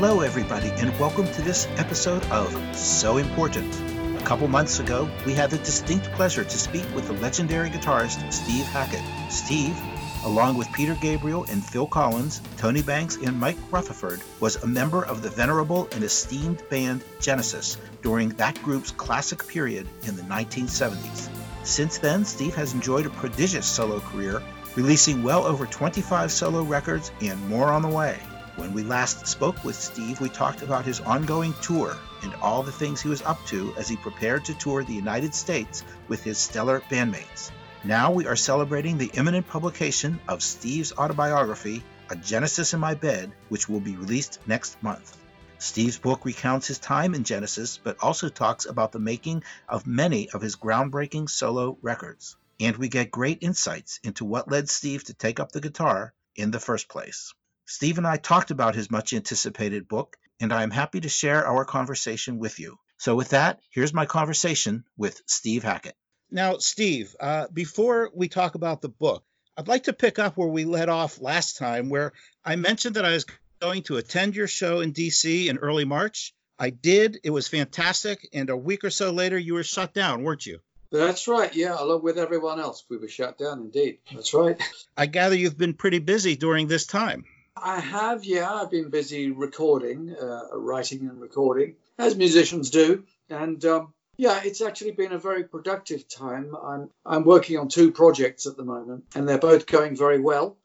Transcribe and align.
Hello, 0.00 0.22
everybody, 0.22 0.70
and 0.76 0.98
welcome 0.98 1.26
to 1.26 1.42
this 1.42 1.66
episode 1.76 2.24
of 2.30 2.74
So 2.74 3.18
Important. 3.18 3.70
A 4.18 4.24
couple 4.24 4.48
months 4.48 4.78
ago, 4.80 5.10
we 5.26 5.34
had 5.34 5.50
the 5.50 5.58
distinct 5.58 6.10
pleasure 6.12 6.42
to 6.42 6.58
speak 6.58 6.86
with 6.94 7.06
the 7.06 7.12
legendary 7.12 7.68
guitarist 7.68 8.32
Steve 8.32 8.64
Hackett. 8.64 9.02
Steve, 9.30 9.78
along 10.24 10.56
with 10.56 10.72
Peter 10.72 10.96
Gabriel 11.02 11.44
and 11.50 11.62
Phil 11.62 11.86
Collins, 11.86 12.40
Tony 12.56 12.80
Banks, 12.80 13.16
and 13.16 13.38
Mike 13.38 13.58
Rutherford, 13.70 14.22
was 14.40 14.56
a 14.56 14.66
member 14.66 15.04
of 15.04 15.20
the 15.20 15.28
venerable 15.28 15.86
and 15.92 16.02
esteemed 16.02 16.66
band 16.70 17.04
Genesis 17.20 17.76
during 18.00 18.30
that 18.30 18.54
group's 18.62 18.92
classic 18.92 19.46
period 19.46 19.86
in 20.04 20.16
the 20.16 20.22
1970s. 20.22 21.28
Since 21.62 21.98
then, 21.98 22.24
Steve 22.24 22.54
has 22.54 22.72
enjoyed 22.72 23.04
a 23.04 23.10
prodigious 23.10 23.66
solo 23.66 24.00
career, 24.00 24.42
releasing 24.76 25.22
well 25.22 25.44
over 25.44 25.66
25 25.66 26.32
solo 26.32 26.62
records 26.62 27.12
and 27.20 27.46
more 27.50 27.66
on 27.66 27.82
the 27.82 27.88
way. 27.88 28.18
When 28.56 28.72
we 28.74 28.82
last 28.82 29.26
spoke 29.26 29.64
with 29.64 29.76
Steve, 29.76 30.20
we 30.20 30.28
talked 30.28 30.62
about 30.62 30.84
his 30.84 31.00
ongoing 31.00 31.54
tour 31.62 31.96
and 32.22 32.34
all 32.42 32.62
the 32.62 32.72
things 32.72 33.00
he 33.00 33.08
was 33.08 33.22
up 33.22 33.38
to 33.46 33.72
as 33.76 33.88
he 33.88 33.96
prepared 33.96 34.44
to 34.46 34.54
tour 34.54 34.82
the 34.82 34.92
United 34.92 35.34
States 35.34 35.84
with 36.08 36.22
his 36.22 36.36
stellar 36.36 36.80
bandmates. 36.90 37.50
Now 37.84 38.10
we 38.10 38.26
are 38.26 38.36
celebrating 38.36 38.98
the 38.98 39.10
imminent 39.14 39.48
publication 39.48 40.20
of 40.28 40.42
Steve's 40.42 40.92
autobiography, 40.92 41.82
A 42.10 42.16
Genesis 42.16 42.74
in 42.74 42.80
My 42.80 42.94
Bed, 42.94 43.32
which 43.48 43.68
will 43.68 43.80
be 43.80 43.96
released 43.96 44.38
next 44.46 44.82
month. 44.82 45.16
Steve's 45.58 45.98
book 45.98 46.24
recounts 46.24 46.66
his 46.66 46.78
time 46.78 47.14
in 47.14 47.24
Genesis, 47.24 47.78
but 47.78 47.96
also 48.02 48.28
talks 48.28 48.66
about 48.66 48.92
the 48.92 48.98
making 48.98 49.44
of 49.68 49.86
many 49.86 50.28
of 50.30 50.42
his 50.42 50.56
groundbreaking 50.56 51.30
solo 51.30 51.78
records. 51.82 52.36
And 52.58 52.76
we 52.76 52.88
get 52.88 53.10
great 53.10 53.38
insights 53.42 54.00
into 54.02 54.24
what 54.24 54.50
led 54.50 54.68
Steve 54.68 55.04
to 55.04 55.14
take 55.14 55.38
up 55.38 55.52
the 55.52 55.60
guitar 55.60 56.12
in 56.34 56.50
the 56.50 56.60
first 56.60 56.88
place. 56.88 57.32
Steve 57.70 57.98
and 57.98 58.06
I 58.06 58.16
talked 58.16 58.50
about 58.50 58.74
his 58.74 58.90
much 58.90 59.12
anticipated 59.12 59.86
book, 59.86 60.16
and 60.40 60.52
I 60.52 60.64
am 60.64 60.72
happy 60.72 61.02
to 61.02 61.08
share 61.08 61.46
our 61.46 61.64
conversation 61.64 62.40
with 62.40 62.58
you. 62.58 62.80
So, 62.98 63.14
with 63.14 63.28
that, 63.28 63.60
here's 63.70 63.94
my 63.94 64.06
conversation 64.06 64.82
with 64.96 65.22
Steve 65.26 65.62
Hackett. 65.62 65.94
Now, 66.32 66.58
Steve, 66.58 67.14
uh, 67.20 67.46
before 67.52 68.10
we 68.12 68.26
talk 68.26 68.56
about 68.56 68.82
the 68.82 68.88
book, 68.88 69.22
I'd 69.56 69.68
like 69.68 69.84
to 69.84 69.92
pick 69.92 70.18
up 70.18 70.36
where 70.36 70.48
we 70.48 70.64
let 70.64 70.88
off 70.88 71.20
last 71.20 71.58
time, 71.58 71.90
where 71.90 72.12
I 72.44 72.56
mentioned 72.56 72.96
that 72.96 73.04
I 73.04 73.12
was 73.12 73.24
going 73.60 73.84
to 73.84 73.98
attend 73.98 74.34
your 74.34 74.48
show 74.48 74.80
in 74.80 74.92
DC 74.92 75.46
in 75.46 75.58
early 75.58 75.84
March. 75.84 76.34
I 76.58 76.70
did. 76.70 77.20
It 77.22 77.30
was 77.30 77.46
fantastic. 77.46 78.28
And 78.32 78.50
a 78.50 78.56
week 78.56 78.82
or 78.82 78.90
so 78.90 79.12
later, 79.12 79.38
you 79.38 79.54
were 79.54 79.62
shut 79.62 79.94
down, 79.94 80.24
weren't 80.24 80.44
you? 80.44 80.58
That's 80.90 81.28
right. 81.28 81.54
Yeah, 81.54 81.76
along 81.80 82.02
with 82.02 82.18
everyone 82.18 82.58
else, 82.58 82.84
we 82.88 82.96
were 82.96 83.06
shut 83.06 83.38
down 83.38 83.60
indeed. 83.60 83.98
That's 84.12 84.34
right. 84.34 84.60
I 84.96 85.06
gather 85.06 85.36
you've 85.36 85.56
been 85.56 85.74
pretty 85.74 86.00
busy 86.00 86.34
during 86.34 86.66
this 86.66 86.84
time. 86.84 87.24
I 87.62 87.80
have, 87.80 88.24
yeah. 88.24 88.52
I've 88.52 88.70
been 88.70 88.90
busy 88.90 89.30
recording, 89.30 90.14
uh, 90.14 90.48
writing 90.54 91.00
and 91.08 91.20
recording, 91.20 91.76
as 91.98 92.16
musicians 92.16 92.70
do. 92.70 93.04
And 93.28 93.64
um, 93.64 93.92
yeah, 94.16 94.40
it's 94.44 94.60
actually 94.60 94.92
been 94.92 95.12
a 95.12 95.18
very 95.18 95.44
productive 95.44 96.08
time. 96.08 96.56
I'm, 96.60 96.90
I'm 97.04 97.24
working 97.24 97.58
on 97.58 97.68
two 97.68 97.92
projects 97.92 98.46
at 98.46 98.56
the 98.56 98.64
moment, 98.64 99.04
and 99.14 99.28
they're 99.28 99.38
both 99.38 99.66
going 99.66 99.96
very 99.96 100.20
well. 100.20 100.56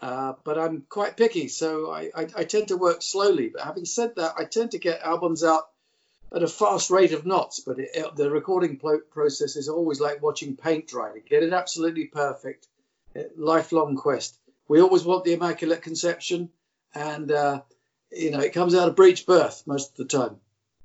Uh, 0.00 0.34
but 0.44 0.58
I'm 0.58 0.84
quite 0.88 1.16
picky, 1.16 1.48
so 1.48 1.90
I, 1.90 2.10
I, 2.14 2.26
I, 2.36 2.44
tend 2.44 2.68
to 2.68 2.76
work 2.76 3.02
slowly. 3.02 3.48
But 3.48 3.62
having 3.62 3.86
said 3.86 4.16
that, 4.16 4.34
I 4.36 4.44
tend 4.44 4.72
to 4.72 4.78
get 4.78 5.00
albums 5.00 5.42
out 5.42 5.68
at 6.34 6.42
a 6.42 6.48
fast 6.48 6.90
rate 6.90 7.12
of 7.12 7.24
knots. 7.24 7.60
But 7.60 7.78
it, 7.78 7.90
it, 7.94 8.16
the 8.16 8.30
recording 8.30 8.78
process 9.10 9.56
is 9.56 9.70
always 9.70 9.98
like 9.98 10.22
watching 10.22 10.56
paint 10.56 10.86
dry. 10.86 11.12
To 11.12 11.20
get 11.20 11.42
it 11.42 11.54
absolutely 11.54 12.06
perfect, 12.06 12.68
lifelong 13.36 13.96
quest 13.96 14.36
we 14.68 14.80
always 14.80 15.04
want 15.04 15.24
the 15.24 15.32
Immaculate 15.32 15.82
Conception, 15.82 16.50
and 16.94 17.30
uh, 17.30 17.62
you 18.10 18.30
know 18.30 18.40
it 18.40 18.52
comes 18.52 18.74
out 18.74 18.88
of 18.88 18.96
breech 18.96 19.26
birth 19.26 19.62
most 19.66 19.90
of 19.90 19.96
the 19.96 20.04
time. 20.04 20.36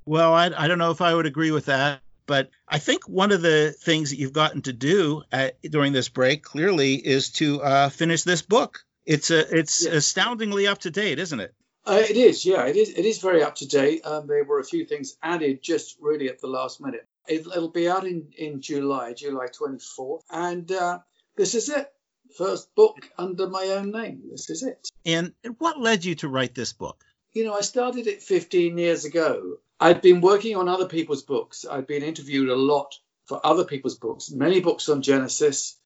Well, 0.06 0.34
I, 0.34 0.52
I 0.56 0.68
don't 0.68 0.80
know 0.80 0.92
if 0.92 1.02
I 1.02 1.14
would 1.14 1.26
agree 1.26 1.52
with 1.52 1.66
that, 1.66 2.02
but 2.26 2.50
I 2.68 2.80
think 2.80 3.08
one 3.08 3.32
of 3.32 3.42
the 3.42 3.72
things 3.72 4.10
that 4.10 4.18
you've 4.18 4.34
gotten 4.34 4.62
to 4.64 4.74
do 4.74 5.24
at, 5.32 5.62
during 5.62 5.94
this 5.94 6.10
break 6.10 6.44
clearly 6.44 6.96
is 6.96 7.30
to 7.34 7.62
uh, 7.62 7.90
finish 7.90 8.24
this 8.24 8.42
book. 8.42 8.84
It's 9.06 9.32
a 9.32 9.58
it's 9.58 9.86
yes. 9.86 9.94
astoundingly 9.94 10.68
up 10.68 10.80
to 10.80 10.92
date, 10.92 11.20
isn't 11.20 11.40
it? 11.40 11.54
Uh, 11.84 12.04
it 12.08 12.16
is, 12.16 12.46
yeah, 12.46 12.66
it 12.66 12.76
is. 12.76 12.90
It 12.90 13.06
is 13.06 13.18
very 13.20 13.42
up 13.42 13.56
to 13.56 13.68
date. 13.68 14.06
Um, 14.06 14.28
there 14.28 14.44
were 14.44 14.60
a 14.60 14.64
few 14.64 14.86
things 14.86 15.18
added 15.24 15.64
just 15.64 15.98
really 16.00 16.30
at 16.30 16.40
the 16.40 16.48
last 16.48 16.80
minute. 16.80 17.08
It, 17.28 17.46
will 17.46 17.70
be 17.70 17.90
out 17.90 18.06
in 18.06 18.28
in 18.38 18.62
July, 18.62 19.14
July 19.14 19.48
twenty 19.48 19.80
fourth, 19.80 20.24
and 20.30 20.72
uh, 20.72 21.00
this 21.36 21.56
is 21.56 21.70
it 21.70 21.92
first 22.38 22.74
book 22.76 23.10
under 23.18 23.48
my 23.48 23.66
own 23.68 23.92
name. 23.92 24.24
This 24.30 24.50
is 24.50 24.64
it. 24.64 24.90
And 25.06 25.34
what 25.58 25.80
led 25.80 26.06
you 26.06 26.16
to 26.16 26.28
write 26.28 26.56
this 26.56 26.74
book? 26.74 27.04
You 27.34 27.46
know, 27.46 27.54
I 27.54 27.62
started 27.62 28.08
it 28.08 28.22
15 28.22 28.78
years 28.78 29.06
ago. 29.06 29.58
I'd 29.80 30.02
been 30.02 30.22
working 30.22 30.56
on 30.56 30.68
other 30.68 30.88
people's 30.88 31.24
books. 31.24 31.66
I'd 31.70 31.88
been 31.88 32.04
interviewed 32.04 32.50
a 32.50 32.56
lot 32.56 32.94
for 33.26 33.40
other 33.46 33.64
people's 33.64 33.98
books, 33.98 34.30
many 34.30 34.60
books 34.60 34.90
on 34.90 35.02
Genesis, 35.02 35.78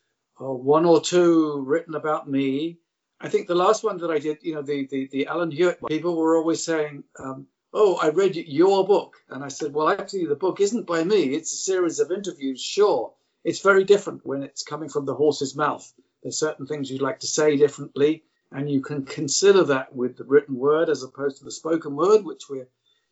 uh, 0.41 0.45
one 0.45 0.85
or 0.85 0.99
two 0.99 1.61
written 1.61 1.95
about 1.95 2.29
me. 2.29 2.79
I 3.21 3.29
think 3.29 3.47
the 3.47 3.55
last 3.55 3.83
one 3.83 3.99
that 3.99 4.11
I 4.11 4.19
did, 4.19 4.39
you 4.41 4.55
know, 4.55 4.61
the 4.61 4.87
the, 4.87 5.07
the 5.11 5.27
Alan 5.27 5.51
Hewitt, 5.51 5.79
people 5.87 6.15
were 6.15 6.35
always 6.35 6.65
saying, 6.65 7.03
um, 7.19 7.47
"Oh, 7.71 7.97
I 8.01 8.09
read 8.09 8.35
your 8.35 8.85
book," 8.85 9.15
and 9.29 9.43
I 9.43 9.47
said, 9.49 9.73
"Well, 9.73 9.89
actually, 9.89 10.25
the 10.25 10.35
book 10.35 10.59
isn't 10.59 10.87
by 10.87 11.03
me. 11.03 11.35
It's 11.35 11.53
a 11.53 11.57
series 11.57 11.99
of 11.99 12.11
interviews. 12.11 12.59
Sure, 12.61 13.13
it's 13.43 13.61
very 13.61 13.83
different 13.83 14.25
when 14.25 14.43
it's 14.43 14.63
coming 14.63 14.89
from 14.89 15.05
the 15.05 15.15
horse's 15.15 15.55
mouth. 15.55 15.93
There's 16.25 16.39
certain 16.39 16.65
things 16.65 16.89
you'd 16.89 17.03
like 17.03 17.19
to 17.19 17.27
say 17.27 17.55
differently, 17.55 18.23
and 18.51 18.67
you 18.67 18.81
can 18.81 19.05
consider 19.05 19.65
that 19.65 19.95
with 19.95 20.17
the 20.17 20.23
written 20.23 20.55
word 20.55 20.89
as 20.89 21.03
opposed 21.03 21.37
to 21.37 21.43
the 21.43 21.51
spoken 21.51 21.95
word, 21.95 22.25
which 22.25 22.49
we're 22.49 22.67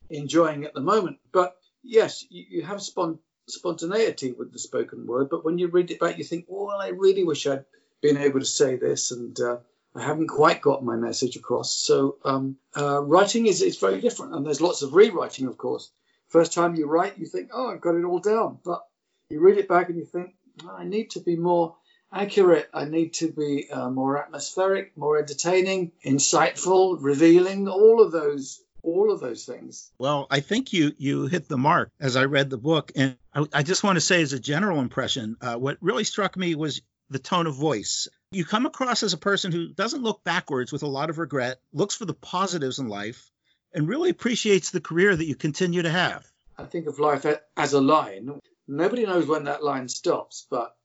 enjoying 0.09 0.63
at 0.63 0.73
the 0.73 0.81
moment. 0.81 1.19
But 1.31 1.55
yes, 1.83 2.25
you, 2.31 2.43
you 2.49 2.61
have 2.63 2.79
spont- 2.79 3.19
spontaneity 3.47 4.31
with 4.31 4.51
the 4.51 4.57
spoken 4.57 5.05
word, 5.05 5.29
but 5.29 5.45
when 5.45 5.59
you 5.59 5.67
read 5.67 5.91
it 5.91 5.99
back, 5.99 6.17
you 6.17 6.23
think, 6.23 6.45
well, 6.47 6.75
I 6.75 6.87
really 6.87 7.23
wish 7.23 7.45
I'd 7.45 7.65
been 8.01 8.17
able 8.17 8.39
to 8.39 8.47
say 8.47 8.77
this, 8.77 9.11
and 9.11 9.39
uh, 9.39 9.57
I 9.93 10.01
haven't 10.01 10.29
quite 10.29 10.63
got 10.63 10.83
my 10.83 10.95
message 10.95 11.35
across. 11.35 11.71
So 11.71 12.17
um, 12.25 12.57
uh, 12.75 12.99
writing 13.03 13.45
is, 13.45 13.61
is 13.61 13.77
very 13.77 14.01
different, 14.01 14.33
and 14.33 14.43
there's 14.43 14.59
lots 14.59 14.81
of 14.81 14.95
rewriting, 14.95 15.45
of 15.45 15.59
course. 15.59 15.91
First 16.29 16.53
time 16.53 16.73
you 16.73 16.87
write, 16.87 17.19
you 17.19 17.27
think, 17.27 17.51
oh, 17.53 17.69
I've 17.69 17.81
got 17.81 17.93
it 17.93 18.05
all 18.05 18.17
down, 18.17 18.57
but 18.65 18.81
you 19.29 19.39
read 19.39 19.59
it 19.59 19.67
back 19.67 19.89
and 19.89 19.99
you 19.99 20.05
think, 20.05 20.33
I 20.67 20.83
need 20.83 21.11
to 21.11 21.19
be 21.19 21.35
more 21.35 21.75
accurate. 22.13 22.69
I 22.73 22.85
need 22.85 23.13
to 23.15 23.31
be 23.31 23.69
uh, 23.71 23.89
more 23.89 24.21
atmospheric, 24.21 24.95
more 24.97 25.17
entertaining, 25.17 25.91
insightful, 26.05 26.97
revealing, 27.01 27.67
all 27.67 28.01
of 28.01 28.11
those 28.11 28.61
all 28.83 29.13
of 29.13 29.21
those 29.21 29.45
things. 29.45 29.91
Well, 29.97 30.27
I 30.29 30.41
think 30.41 30.73
you 30.73 30.93
you 30.97 31.27
hit 31.27 31.47
the 31.47 31.57
mark 31.57 31.89
as 31.99 32.15
I 32.15 32.25
read 32.25 32.49
the 32.49 32.57
book, 32.57 32.91
and 32.95 33.17
I, 33.33 33.45
I 33.53 33.63
just 33.63 33.83
want 33.83 33.95
to 33.95 34.01
say, 34.01 34.21
as 34.21 34.33
a 34.33 34.39
general 34.39 34.79
impression, 34.79 35.37
uh, 35.41 35.55
what 35.55 35.77
really 35.81 36.03
struck 36.03 36.35
me 36.37 36.53
was 36.55 36.81
the 37.09 37.19
tone 37.19 37.47
of 37.47 37.55
voice. 37.55 38.07
You 38.31 38.45
come 38.45 38.65
across 38.65 39.03
as 39.03 39.13
a 39.13 39.17
person 39.17 39.51
who 39.51 39.69
doesn't 39.73 40.03
look 40.03 40.23
backwards 40.23 40.71
with 40.71 40.83
a 40.83 40.87
lot 40.87 41.09
of 41.09 41.17
regret, 41.17 41.59
looks 41.71 41.95
for 41.95 42.05
the 42.05 42.13
positives 42.13 42.79
in 42.79 42.87
life, 42.87 43.31
and 43.73 43.87
really 43.87 44.09
appreciates 44.09 44.71
the 44.71 44.81
career 44.81 45.15
that 45.15 45.25
you 45.25 45.35
continue 45.35 45.83
to 45.83 45.89
have. 45.89 46.25
I 46.57 46.65
think 46.65 46.87
of 46.87 46.99
life 46.99 47.25
as 47.55 47.73
a 47.73 47.81
line. 47.81 48.39
Nobody 48.67 49.05
knows 49.05 49.27
when 49.27 49.45
that 49.45 49.63
line 49.63 49.87
stops, 49.87 50.45
but 50.49 50.75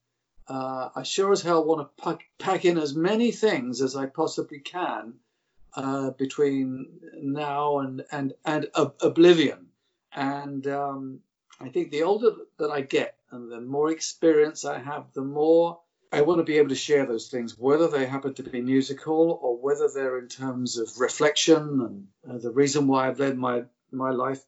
uh, 0.49 0.91
I 0.95 1.03
sure 1.03 1.33
as 1.33 1.43
hell 1.43 1.65
want 1.65 1.81
to 1.81 2.03
pack, 2.03 2.21
pack, 2.39 2.65
in 2.65 2.79
as 2.79 2.95
many 2.95 3.33
things 3.33 3.83
as 3.83 3.97
I 3.97 4.07
possibly 4.07 4.61
can 4.61 5.15
uh, 5.75 6.11
between 6.11 7.01
now 7.21 7.81
and 7.81 8.05
and 8.11 8.35
and 8.45 8.69
ob- 8.75 8.97
oblivion. 9.03 9.67
And 10.13 10.67
um, 10.67 11.21
I 11.61 11.69
think 11.69 11.91
the 11.91 12.05
older 12.05 12.31
that 12.59 12.71
I 12.71 12.81
get 12.81 13.17
and 13.31 13.51
the 13.51 13.61
more 13.61 13.91
experience 13.91 14.65
I 14.65 14.79
have, 14.79 15.13
the 15.13 15.23
more 15.23 15.81
I 16.11 16.23
want 16.23 16.39
to 16.39 16.45
be 16.45 16.57
able 16.57 16.71
to 16.71 16.75
share 16.75 17.05
those 17.05 17.29
things, 17.29 17.59
whether 17.59 17.89
they 17.89 18.07
happen 18.07 18.33
to 18.35 18.43
be 18.43 18.63
musical 18.63 19.39
or 19.43 19.59
whether 19.59 19.89
they're 19.93 20.19
in 20.19 20.29
terms 20.29 20.79
of 20.79 20.99
reflection 20.99 22.09
and 22.27 22.37
uh, 22.37 22.39
the 22.39 22.51
reason 22.51 22.87
why 22.87 23.09
I've 23.09 23.21
led 23.21 23.37
my 23.37 23.65
my 23.91 24.11
life 24.11 24.43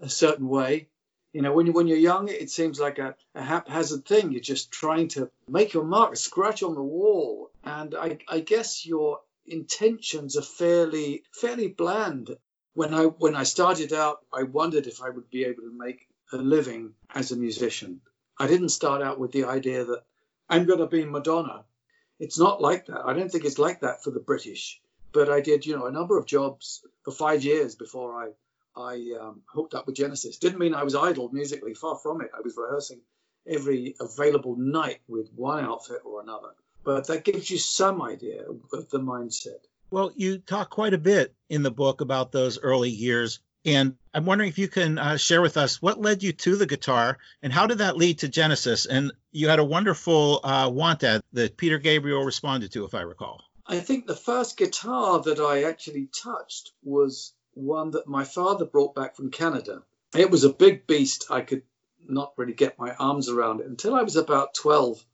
a 0.00 0.08
certain 0.08 0.48
way. 0.48 0.88
You 1.34 1.42
know, 1.42 1.52
when 1.52 1.66
you 1.66 1.72
when 1.72 1.88
you're 1.88 1.98
young, 1.98 2.28
it 2.28 2.48
seems 2.48 2.78
like 2.78 3.00
a, 3.00 3.16
a 3.34 3.42
haphazard 3.42 4.06
thing. 4.06 4.30
You're 4.30 4.40
just 4.40 4.70
trying 4.70 5.08
to 5.08 5.30
make 5.48 5.74
your 5.74 5.82
mark, 5.82 6.14
scratch 6.14 6.62
on 6.62 6.76
the 6.76 6.82
wall, 6.82 7.50
and 7.64 7.92
I, 7.92 8.18
I 8.28 8.38
guess 8.38 8.86
your 8.86 9.20
intentions 9.44 10.36
are 10.36 10.42
fairly 10.42 11.24
fairly 11.32 11.66
bland. 11.66 12.36
When 12.74 12.94
I 12.94 13.06
when 13.06 13.34
I 13.34 13.42
started 13.42 13.92
out, 13.92 14.24
I 14.32 14.44
wondered 14.44 14.86
if 14.86 15.02
I 15.02 15.10
would 15.10 15.28
be 15.28 15.44
able 15.44 15.62
to 15.62 15.76
make 15.76 16.06
a 16.32 16.36
living 16.36 16.94
as 17.12 17.32
a 17.32 17.36
musician. 17.36 18.00
I 18.38 18.46
didn't 18.46 18.68
start 18.68 19.02
out 19.02 19.18
with 19.18 19.32
the 19.32 19.46
idea 19.46 19.84
that 19.84 20.04
I'm 20.48 20.66
going 20.66 20.78
to 20.78 20.86
be 20.86 21.04
Madonna. 21.04 21.64
It's 22.20 22.38
not 22.38 22.62
like 22.62 22.86
that. 22.86 23.04
I 23.04 23.12
don't 23.12 23.30
think 23.30 23.44
it's 23.44 23.58
like 23.58 23.80
that 23.80 24.04
for 24.04 24.12
the 24.12 24.20
British. 24.20 24.80
But 25.12 25.28
I 25.30 25.40
did, 25.40 25.66
you 25.66 25.76
know, 25.76 25.86
a 25.86 25.92
number 25.92 26.16
of 26.16 26.26
jobs 26.26 26.84
for 27.04 27.10
five 27.10 27.42
years 27.42 27.74
before 27.74 28.22
I 28.22 28.30
I 28.76 29.14
um, 29.20 29.42
hooked 29.46 29.74
up 29.74 29.86
with 29.86 29.96
Genesis. 29.96 30.38
Didn't 30.38 30.58
mean 30.58 30.74
I 30.74 30.84
was 30.84 30.94
idle 30.94 31.30
musically, 31.32 31.74
far 31.74 31.96
from 31.96 32.20
it. 32.20 32.30
I 32.36 32.40
was 32.42 32.56
rehearsing 32.56 33.00
every 33.46 33.94
available 34.00 34.56
night 34.56 35.00
with 35.06 35.30
one 35.34 35.64
outfit 35.64 36.00
or 36.04 36.22
another. 36.22 36.48
But 36.82 37.06
that 37.08 37.24
gives 37.24 37.50
you 37.50 37.58
some 37.58 38.02
idea 38.02 38.44
of 38.72 38.90
the 38.90 38.98
mindset. 38.98 39.60
Well, 39.90 40.12
you 40.16 40.38
talk 40.38 40.70
quite 40.70 40.94
a 40.94 40.98
bit 40.98 41.34
in 41.48 41.62
the 41.62 41.70
book 41.70 42.00
about 42.00 42.32
those 42.32 42.58
early 42.58 42.90
years. 42.90 43.40
And 43.64 43.96
I'm 44.12 44.26
wondering 44.26 44.50
if 44.50 44.58
you 44.58 44.68
can 44.68 44.98
uh, 44.98 45.16
share 45.16 45.40
with 45.40 45.56
us 45.56 45.80
what 45.80 46.00
led 46.00 46.22
you 46.22 46.32
to 46.32 46.56
the 46.56 46.66
guitar 46.66 47.18
and 47.42 47.52
how 47.52 47.66
did 47.66 47.78
that 47.78 47.96
lead 47.96 48.18
to 48.18 48.28
Genesis? 48.28 48.86
And 48.86 49.12
you 49.32 49.48
had 49.48 49.58
a 49.58 49.64
wonderful 49.64 50.40
uh, 50.44 50.68
want 50.70 51.02
ad 51.04 51.22
that 51.32 51.56
Peter 51.56 51.78
Gabriel 51.78 52.24
responded 52.24 52.72
to, 52.72 52.84
if 52.84 52.94
I 52.94 53.02
recall. 53.02 53.42
I 53.66 53.80
think 53.80 54.06
the 54.06 54.16
first 54.16 54.58
guitar 54.58 55.20
that 55.22 55.38
I 55.38 55.62
actually 55.62 56.08
touched 56.12 56.72
was 56.82 57.33
one 57.54 57.92
that 57.92 58.06
my 58.06 58.24
father 58.24 58.64
brought 58.64 58.94
back 58.94 59.16
from 59.16 59.30
Canada. 59.30 59.82
It 60.16 60.30
was 60.30 60.44
a 60.44 60.52
big 60.52 60.86
beast. 60.86 61.26
I 61.30 61.40
could 61.40 61.62
not 62.06 62.34
really 62.36 62.52
get 62.52 62.78
my 62.78 62.94
arms 62.94 63.28
around 63.28 63.60
it 63.60 63.66
until 63.66 63.94
I 63.94 64.02
was 64.02 64.16
about 64.16 64.54
12. 64.54 65.04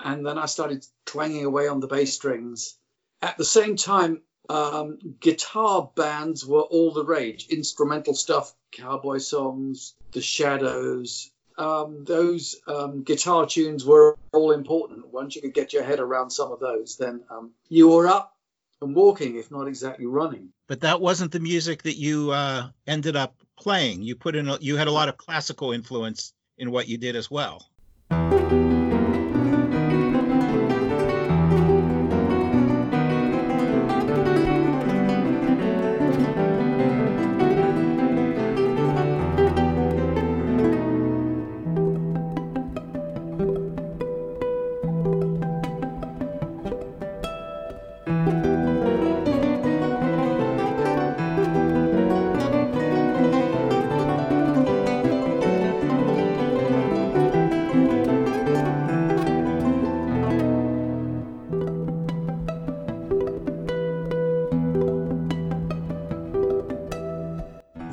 And 0.00 0.26
then 0.26 0.38
I 0.38 0.46
started 0.46 0.86
twanging 1.04 1.44
away 1.44 1.68
on 1.68 1.80
the 1.80 1.86
bass 1.86 2.14
strings. 2.14 2.76
At 3.20 3.36
the 3.36 3.44
same 3.44 3.76
time, 3.76 4.22
um, 4.48 4.98
guitar 5.20 5.90
bands 5.94 6.44
were 6.46 6.62
all 6.62 6.92
the 6.92 7.04
rage. 7.04 7.48
Instrumental 7.50 8.14
stuff, 8.14 8.52
cowboy 8.72 9.18
songs, 9.18 9.94
The 10.12 10.22
Shadows. 10.22 11.30
Um, 11.58 12.04
those 12.04 12.56
um, 12.66 13.02
guitar 13.02 13.46
tunes 13.46 13.84
were 13.84 14.16
all 14.32 14.52
important. 14.52 15.12
Once 15.12 15.36
you 15.36 15.42
could 15.42 15.54
get 15.54 15.72
your 15.72 15.84
head 15.84 16.00
around 16.00 16.30
some 16.30 16.50
of 16.50 16.60
those, 16.60 16.96
then 16.96 17.22
um, 17.30 17.52
you 17.68 17.88
were 17.88 18.08
up 18.08 18.34
and 18.80 18.94
walking, 18.94 19.36
if 19.36 19.50
not 19.50 19.68
exactly 19.68 20.06
running. 20.06 20.52
But 20.70 20.82
that 20.82 21.00
wasn't 21.00 21.32
the 21.32 21.40
music 21.40 21.82
that 21.82 21.96
you 21.96 22.30
uh, 22.30 22.68
ended 22.86 23.16
up 23.16 23.34
playing. 23.58 24.02
You 24.02 24.14
put 24.14 24.36
in, 24.36 24.48
a, 24.48 24.56
you 24.60 24.76
had 24.76 24.86
a 24.86 24.92
lot 24.92 25.08
of 25.08 25.16
classical 25.16 25.72
influence 25.72 26.32
in 26.58 26.70
what 26.70 26.86
you 26.86 26.96
did 26.96 27.16
as 27.16 27.28
well. 27.28 27.68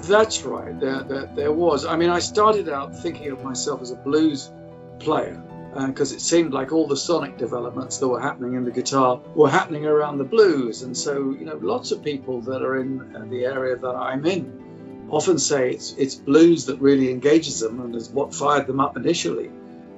That's 0.07 0.43
right. 0.43 0.79
There, 0.79 1.03
there, 1.03 1.29
there, 1.35 1.51
was. 1.51 1.85
I 1.85 1.95
mean, 1.97 2.09
I 2.09 2.19
started 2.19 2.69
out 2.69 2.95
thinking 2.95 3.31
of 3.31 3.43
myself 3.43 3.81
as 3.81 3.91
a 3.91 3.95
blues 3.95 4.51
player 4.99 5.41
because 5.85 6.13
uh, 6.13 6.15
it 6.15 6.21
seemed 6.21 6.53
like 6.53 6.71
all 6.71 6.87
the 6.87 6.97
sonic 6.97 7.37
developments 7.37 7.97
that 7.97 8.07
were 8.07 8.21
happening 8.21 8.55
in 8.55 8.63
the 8.63 8.71
guitar 8.71 9.21
were 9.35 9.49
happening 9.49 9.85
around 9.85 10.17
the 10.17 10.23
blues. 10.23 10.81
And 10.81 10.95
so, 10.95 11.31
you 11.31 11.45
know, 11.45 11.57
lots 11.61 11.91
of 11.91 12.03
people 12.03 12.41
that 12.41 12.61
are 12.61 12.79
in 12.79 13.15
uh, 13.15 13.25
the 13.29 13.45
area 13.45 13.75
that 13.75 13.95
I'm 13.95 14.25
in 14.25 15.07
often 15.09 15.37
say 15.37 15.71
it's 15.71 15.93
it's 15.93 16.15
blues 16.15 16.65
that 16.65 16.79
really 16.81 17.11
engages 17.11 17.59
them 17.59 17.79
and 17.81 17.95
is 17.95 18.09
what 18.09 18.33
fired 18.33 18.67
them 18.67 18.79
up 18.79 18.97
initially. 18.97 19.51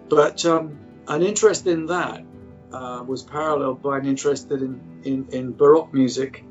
But 0.10 0.44
um, 0.46 0.80
an 1.08 1.24
interest 1.24 1.68
in 1.68 1.88
that 1.88 2.24
uh, 2.72 3.04
was 3.06 3.24
paralleled 3.24 3.82
by 3.82 4.00
an 4.00 4.06
interest 4.06 4.52
in, 4.52 4.82
in, 5.04 5.28
in 5.32 5.54
Baroque 5.54 5.94
music 5.94 6.44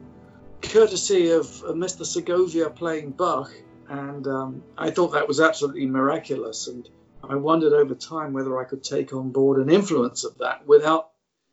courtesy 0.63 1.31
of, 1.31 1.47
Mr. 1.47 2.05
Segovia 2.05 2.71
playing 2.71 3.13
Bach, 3.13 3.51
and 3.89 4.27
um, 4.27 4.63
I 4.77 4.91
thought 4.91 5.13
that 5.13 5.29
was 5.29 5.41
absolutely 5.41 5.87
miraculous. 5.87 6.67
And 6.67 6.89
I 7.23 7.37
wondered 7.37 7.73
over 7.73 7.95
time 7.95 8.33
whether 8.33 8.59
I 8.59 8.65
could 8.65 8.85
take 8.85 9.13
on 9.13 9.31
board 9.31 9.61
an 9.61 9.71
influence 9.71 10.25
of 10.25 10.39
that 10.39 10.67
without 10.67 11.11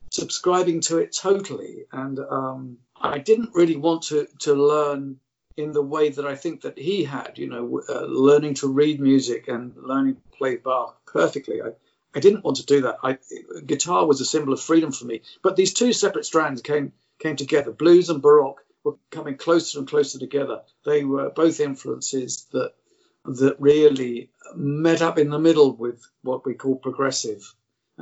subscribing 0.10 0.82
to 0.82 0.98
it 0.98 1.16
totally. 1.16 1.86
And 1.92 2.20
um, 2.20 2.78
I 3.00 3.20
didn't 3.20 3.52
really 3.54 3.76
want 3.76 4.04
to, 4.04 4.28
to 4.40 4.54
learn 4.54 5.20
in 5.58 5.72
the 5.72 5.82
way 5.82 6.10
that 6.10 6.26
I 6.26 6.36
think 6.36 6.62
that 6.62 6.78
he 6.78 7.04
had, 7.04 7.38
you 7.38 7.50
know, 7.50 7.82
uh, 7.88 8.06
learning 8.06 8.56
to 8.56 8.68
read 8.68 9.00
music 9.00 9.48
and 9.48 9.74
learning 9.78 10.16
to 10.16 10.38
play 10.38 10.58
Bach 10.58 11.00
perfectly. 11.06 11.62
I, 11.62 11.70
I 12.14 12.20
didn't 12.20 12.44
want 12.44 12.58
to 12.58 12.66
do 12.66 12.82
that. 12.82 12.98
I, 13.04 13.18
guitar 13.66 14.06
was 14.06 14.20
a 14.20 14.26
symbol 14.26 14.54
of 14.54 14.62
freedom 14.62 14.92
for 14.92 15.06
me. 15.06 15.22
But 15.42 15.56
these 15.56 15.74
two 15.74 15.94
separate 15.94 16.26
strands 16.26 16.62
came 16.62 16.92
came 17.18 17.38
together, 17.38 17.72
blues 17.72 18.10
and 18.10 18.22
Baroque, 18.22 18.65
were 18.86 18.96
coming 19.10 19.36
closer 19.36 19.80
and 19.80 19.88
closer 19.88 20.20
together. 20.20 20.62
They 20.86 21.04
were 21.04 21.30
both 21.32 21.60
influences 21.60 22.46
that 22.54 22.74
that 23.26 23.60
really 23.60 24.30
met 24.56 25.02
up 25.02 25.18
in 25.18 25.32
the 25.32 25.40
middle 25.40 25.76
with 25.76 26.08
what 26.22 26.46
we 26.46 26.54
call 26.54 26.76
progressive. 26.76 27.54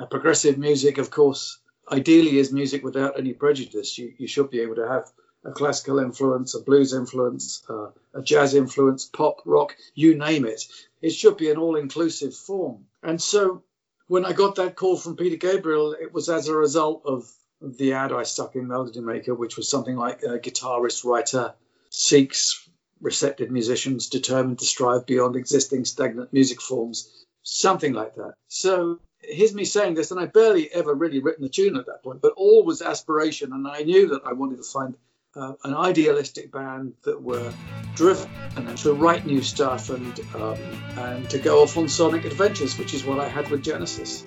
Progressive 0.10 0.58
music, 0.58 0.98
of 0.98 1.10
course, 1.10 1.60
ideally 1.90 2.38
is 2.38 2.52
music 2.52 2.84
without 2.84 3.18
any 3.18 3.32
prejudice. 3.34 3.98
You, 3.98 4.14
you 4.18 4.28
should 4.28 4.50
be 4.50 4.60
able 4.60 4.76
to 4.76 4.88
have 4.88 5.10
a 5.46 5.52
classical 5.52 6.00
influence, 6.00 6.56
a 6.56 6.62
blues 6.62 6.94
influence, 6.94 7.64
uh, 7.70 7.92
a 8.14 8.22
jazz 8.22 8.54
influence, 8.54 9.06
pop, 9.06 9.38
rock, 9.46 9.76
you 9.96 10.18
name 10.18 10.46
it. 10.46 10.66
It 11.02 11.12
should 11.12 11.38
be 11.38 11.50
an 11.50 11.58
all 11.58 11.78
inclusive 11.78 12.36
form. 12.36 12.86
And 13.02 13.22
so 13.22 13.64
when 14.08 14.26
I 14.26 14.34
got 14.34 14.56
that 14.56 14.76
call 14.76 14.98
from 14.98 15.16
Peter 15.16 15.38
Gabriel, 15.38 15.94
it 15.94 16.14
was 16.14 16.28
as 16.28 16.48
a 16.48 16.56
result 16.56 17.04
of 17.06 17.30
the 17.64 17.94
ad 17.94 18.12
I 18.12 18.24
stuck 18.24 18.56
in 18.56 18.68
Melody 18.68 19.00
Maker, 19.00 19.34
which 19.34 19.56
was 19.56 19.70
something 19.70 19.96
like 19.96 20.22
a 20.24 20.38
guitarist 20.38 21.06
writer 21.06 21.54
seeks 21.90 22.68
receptive 23.02 23.52
musicians 23.52 24.08
determined 24.08 24.60
to 24.60 24.66
strive 24.66 25.06
beyond 25.06 25.36
existing 25.36 25.86
stagnant 25.86 26.34
music 26.34 26.62
forms, 26.62 27.26
something 27.44 27.94
like 27.94 28.16
that. 28.16 28.34
So 28.48 29.00
here's 29.22 29.54
me 29.54 29.66
saying 29.66 29.94
this, 29.94 30.12
and 30.12 30.20
I 30.20 30.26
barely 30.26 30.72
ever 30.74 30.94
really 30.94 31.20
written 31.20 31.46
a 31.46 31.50
tune 31.50 31.78
at 31.78 31.86
that 31.86 32.04
point, 32.04 32.22
but 32.22 32.34
all 32.36 32.64
was 32.64 32.82
aspiration, 32.82 33.54
and 33.54 33.68
I 33.68 33.84
knew 33.84 34.10
that 34.10 34.22
I 34.26 34.34
wanted 34.34 34.58
to 34.58 34.64
find 34.64 34.96
uh, 35.36 35.54
an 35.64 35.74
idealistic 35.74 36.52
band 36.52 36.94
that 37.04 37.22
were 37.22 37.52
driven 37.96 38.30
and 38.56 38.78
to 38.78 38.94
write 38.94 39.26
new 39.26 39.42
stuff 39.42 39.90
and 39.90 40.20
um, 40.36 40.58
and 40.98 41.30
to 41.30 41.40
go 41.40 41.64
off 41.64 41.78
on 41.78 41.90
sonic 41.90 42.26
adventures, 42.26 42.78
which 42.78 42.94
is 42.94 43.04
what 43.04 43.20
I 43.20 43.28
had 43.28 43.50
with 43.50 43.64
Genesis. 43.64 44.26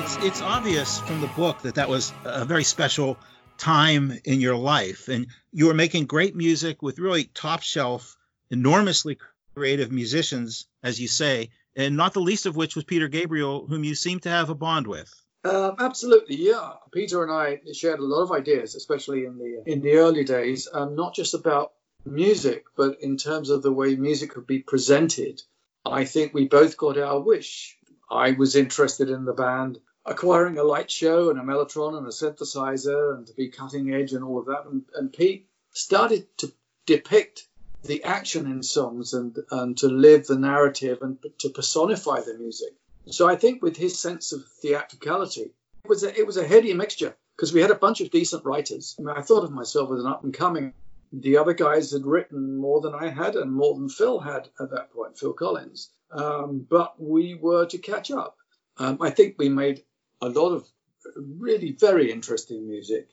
It's 0.00 0.16
it's 0.24 0.40
obvious 0.40 0.98
from 1.00 1.20
the 1.20 1.26
book 1.26 1.60
that 1.60 1.74
that 1.74 1.90
was 1.90 2.14
a 2.24 2.46
very 2.46 2.64
special 2.64 3.18
time 3.58 4.18
in 4.24 4.40
your 4.40 4.56
life, 4.56 5.08
and 5.08 5.26
you 5.52 5.66
were 5.66 5.74
making 5.74 6.06
great 6.06 6.34
music 6.34 6.80
with 6.80 6.98
really 6.98 7.24
top 7.24 7.60
shelf, 7.60 8.16
enormously 8.50 9.18
creative 9.54 9.92
musicians, 9.92 10.66
as 10.82 10.98
you 10.98 11.06
say, 11.06 11.50
and 11.76 11.98
not 11.98 12.14
the 12.14 12.20
least 12.20 12.46
of 12.46 12.56
which 12.56 12.74
was 12.76 12.84
Peter 12.84 13.08
Gabriel, 13.08 13.66
whom 13.66 13.84
you 13.84 13.94
seem 13.94 14.20
to 14.20 14.30
have 14.30 14.48
a 14.48 14.54
bond 14.54 14.86
with. 14.86 15.12
Um, 15.44 15.76
absolutely, 15.78 16.36
yeah. 16.36 16.72
Peter 16.92 17.22
and 17.22 17.30
I 17.30 17.60
shared 17.74 18.00
a 18.00 18.04
lot 18.04 18.22
of 18.22 18.32
ideas, 18.32 18.74
especially 18.76 19.26
in 19.26 19.36
the 19.36 19.62
in 19.70 19.82
the 19.82 19.96
early 19.96 20.24
days, 20.24 20.66
um, 20.72 20.96
not 20.96 21.14
just 21.14 21.34
about 21.34 21.72
music, 22.06 22.64
but 22.74 23.02
in 23.02 23.18
terms 23.18 23.50
of 23.50 23.62
the 23.62 23.72
way 23.72 23.96
music 23.96 24.30
could 24.30 24.46
be 24.46 24.60
presented. 24.60 25.42
I 25.84 26.06
think 26.06 26.32
we 26.32 26.48
both 26.48 26.78
got 26.78 26.96
our 26.96 27.20
wish. 27.20 27.76
I 28.10 28.32
was 28.32 28.56
interested 28.56 29.10
in 29.10 29.24
the 29.26 29.34
band 29.34 29.78
acquiring 30.06 30.58
a 30.58 30.64
light 30.64 30.90
show 30.90 31.30
and 31.30 31.38
a 31.38 31.42
mellotron 31.42 31.96
and 31.96 32.06
a 32.06 32.10
synthesizer 32.10 33.16
and 33.16 33.26
to 33.26 33.34
be 33.34 33.48
cutting 33.48 33.92
edge 33.92 34.12
and 34.12 34.24
all 34.24 34.38
of 34.38 34.46
that. 34.46 34.64
And, 34.70 34.82
and 34.94 35.12
Pete 35.12 35.48
started 35.72 36.26
to 36.38 36.52
depict 36.86 37.46
the 37.84 38.04
action 38.04 38.46
in 38.46 38.62
songs 38.62 39.14
and, 39.14 39.36
and 39.50 39.76
to 39.78 39.88
live 39.88 40.26
the 40.26 40.38
narrative 40.38 40.98
and 41.02 41.18
to 41.38 41.48
personify 41.50 42.20
the 42.20 42.36
music. 42.38 42.74
So 43.06 43.28
I 43.28 43.36
think 43.36 43.62
with 43.62 43.76
his 43.76 43.98
sense 43.98 44.32
of 44.32 44.44
theatricality, 44.62 45.52
it 45.84 45.88
was 45.88 46.04
a, 46.04 46.18
it 46.18 46.26
was 46.26 46.36
a 46.36 46.46
heady 46.46 46.74
mixture 46.74 47.16
because 47.36 47.52
we 47.52 47.62
had 47.62 47.70
a 47.70 47.76
bunch 47.76 48.00
of 48.00 48.10
decent 48.10 48.44
writers. 48.44 48.96
I, 48.98 49.02
mean, 49.02 49.16
I 49.16 49.22
thought 49.22 49.44
of 49.44 49.50
myself 49.50 49.90
as 49.92 50.00
an 50.00 50.06
up 50.06 50.24
and 50.24 50.34
coming 50.34 50.74
the 51.12 51.36
other 51.38 51.54
guys 51.54 51.90
had 51.90 52.06
written 52.06 52.56
more 52.56 52.80
than 52.80 52.94
I 52.94 53.08
had 53.08 53.34
and 53.34 53.52
more 53.52 53.74
than 53.74 53.88
Phil 53.88 54.20
had 54.20 54.48
at 54.60 54.70
that 54.70 54.92
point, 54.92 55.18
Phil 55.18 55.32
Collins. 55.32 55.90
Um, 56.12 56.66
but 56.68 57.00
we 57.02 57.34
were 57.34 57.66
to 57.66 57.78
catch 57.78 58.10
up. 58.10 58.36
Um, 58.78 58.98
I 59.00 59.10
think 59.10 59.36
we 59.36 59.48
made 59.48 59.82
a 60.20 60.28
lot 60.28 60.52
of 60.52 60.68
really 61.16 61.72
very 61.72 62.10
interesting 62.10 62.66
music. 62.66 63.08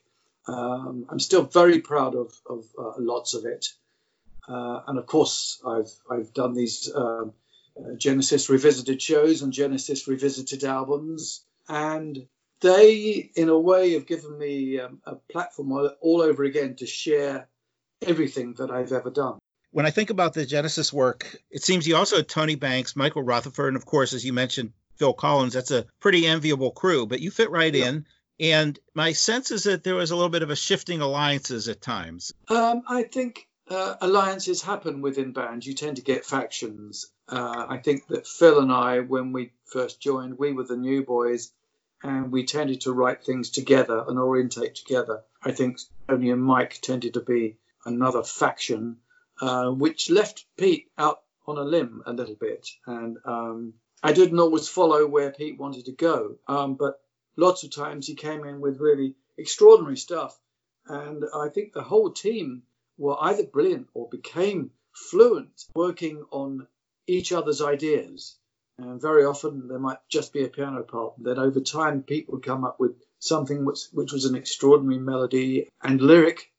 Um, 0.47 1.05
I'm 1.09 1.19
still 1.19 1.43
very 1.43 1.79
proud 1.81 2.15
of, 2.15 2.33
of 2.49 2.65
uh, 2.77 2.93
lots 2.97 3.33
of 3.33 3.45
it. 3.45 3.67
Uh, 4.47 4.81
and 4.87 4.97
of 4.97 5.05
course, 5.05 5.61
I've, 5.65 5.91
I've 6.09 6.33
done 6.33 6.53
these 6.53 6.89
um, 6.93 7.33
uh, 7.77 7.95
Genesis 7.97 8.49
Revisited 8.49 9.01
shows 9.01 9.41
and 9.41 9.51
Genesis 9.51 10.07
Revisited 10.07 10.63
albums. 10.63 11.43
And 11.67 12.27
they, 12.61 13.29
in 13.35 13.49
a 13.49 13.59
way, 13.59 13.93
have 13.93 14.07
given 14.07 14.37
me 14.37 14.79
um, 14.79 15.01
a 15.05 15.15
platform 15.15 15.71
all, 15.73 15.91
all 16.01 16.21
over 16.21 16.43
again 16.43 16.75
to 16.77 16.85
share 16.85 17.47
everything 18.01 18.53
that 18.55 18.71
I've 18.71 18.93
ever 18.93 19.09
done. 19.09 19.39
When 19.71 19.85
I 19.85 19.91
think 19.91 20.09
about 20.09 20.33
the 20.33 20.45
Genesis 20.45 20.93
work, 20.93 21.37
it 21.51 21.63
seems 21.63 21.85
you 21.85 21.97
also 21.97 22.17
had 22.17 22.29
Tony 22.29 22.55
Banks, 22.55 22.95
Michael 22.95 23.21
Rutherford, 23.21 23.67
and 23.67 23.77
of 23.77 23.85
course, 23.85 24.13
as 24.13 24.25
you 24.25 24.31
mentioned, 24.31 24.71
Phil 24.97 25.13
Collins. 25.13 25.53
That's 25.53 25.71
a 25.71 25.85
pretty 25.99 26.25
enviable 26.25 26.71
crew, 26.71 27.05
but 27.05 27.19
you 27.19 27.31
fit 27.31 27.51
right 27.51 27.73
yeah. 27.73 27.89
in. 27.89 28.05
And 28.39 28.77
my 28.93 29.13
sense 29.13 29.51
is 29.51 29.63
that 29.63 29.83
there 29.83 29.95
was 29.95 30.11
a 30.11 30.15
little 30.15 30.29
bit 30.29 30.43
of 30.43 30.51
a 30.51 30.55
shifting 30.55 31.01
alliances 31.01 31.67
at 31.69 31.81
times. 31.81 32.33
Um, 32.49 32.83
I 32.87 33.03
think 33.03 33.47
uh, 33.69 33.95
alliances 33.99 34.61
happen 34.61 35.01
within 35.01 35.33
bands. 35.33 35.65
You 35.65 35.73
tend 35.73 35.97
to 35.97 36.03
get 36.03 36.25
factions. 36.25 37.07
Uh, 37.27 37.65
I 37.67 37.77
think 37.77 38.07
that 38.07 38.27
Phil 38.27 38.59
and 38.59 38.71
I, 38.71 38.99
when 38.99 39.31
we 39.31 39.51
first 39.65 39.99
joined, 39.99 40.37
we 40.37 40.53
were 40.53 40.63
the 40.63 40.77
new 40.77 41.03
boys 41.03 41.51
and 42.03 42.31
we 42.31 42.45
tended 42.45 42.81
to 42.81 42.93
write 42.93 43.23
things 43.23 43.49
together 43.49 44.03
and 44.07 44.19
orientate 44.19 44.75
together. 44.75 45.23
I 45.43 45.51
think 45.51 45.79
Tony 46.07 46.29
and 46.29 46.43
Mike 46.43 46.79
tended 46.81 47.15
to 47.15 47.21
be 47.21 47.57
another 47.85 48.23
faction, 48.23 48.97
uh, 49.41 49.71
which 49.71 50.09
left 50.09 50.45
Pete 50.57 50.91
out 50.97 51.21
on 51.47 51.57
a 51.57 51.63
limb 51.63 52.03
a 52.05 52.13
little 52.13 52.35
bit. 52.35 52.67
And 52.85 53.17
um, 53.25 53.73
I 54.03 54.13
didn't 54.13 54.39
always 54.39 54.67
follow 54.67 55.07
where 55.07 55.31
Pete 55.31 55.57
wanted 55.59 55.85
to 55.85 55.91
go, 55.91 56.35
um, 56.47 56.75
but 56.75 56.99
lots 57.35 57.63
of 57.63 57.71
times 57.71 58.07
he 58.07 58.15
came 58.15 58.43
in 58.43 58.61
with 58.61 58.79
really 58.79 59.15
extraordinary 59.37 59.97
stuff. 59.97 60.37
And 60.87 61.23
I 61.33 61.49
think 61.49 61.73
the 61.73 61.83
whole 61.83 62.11
team 62.11 62.63
were 62.97 63.17
either 63.19 63.43
brilliant 63.43 63.87
or 63.93 64.09
became 64.09 64.71
fluent 64.93 65.65
working 65.75 66.25
on 66.31 66.67
each 67.07 67.31
other's 67.31 67.61
ideas. 67.61 68.37
And 68.79 69.01
very 69.01 69.25
often 69.25 69.67
there 69.67 69.79
might 69.79 69.97
just 70.07 70.33
be 70.33 70.43
a 70.43 70.49
piano 70.49 70.83
part. 70.83 71.15
Then 71.17 71.39
over 71.39 71.59
time, 71.59 72.03
Pete 72.03 72.29
would 72.29 72.43
come 72.43 72.63
up 72.63 72.79
with 72.79 72.95
something 73.19 73.65
which, 73.65 73.79
which 73.91 74.11
was 74.11 74.25
an 74.25 74.35
extraordinary 74.35 74.99
melody 74.99 75.69
and 75.83 75.99
lyric 75.99 76.51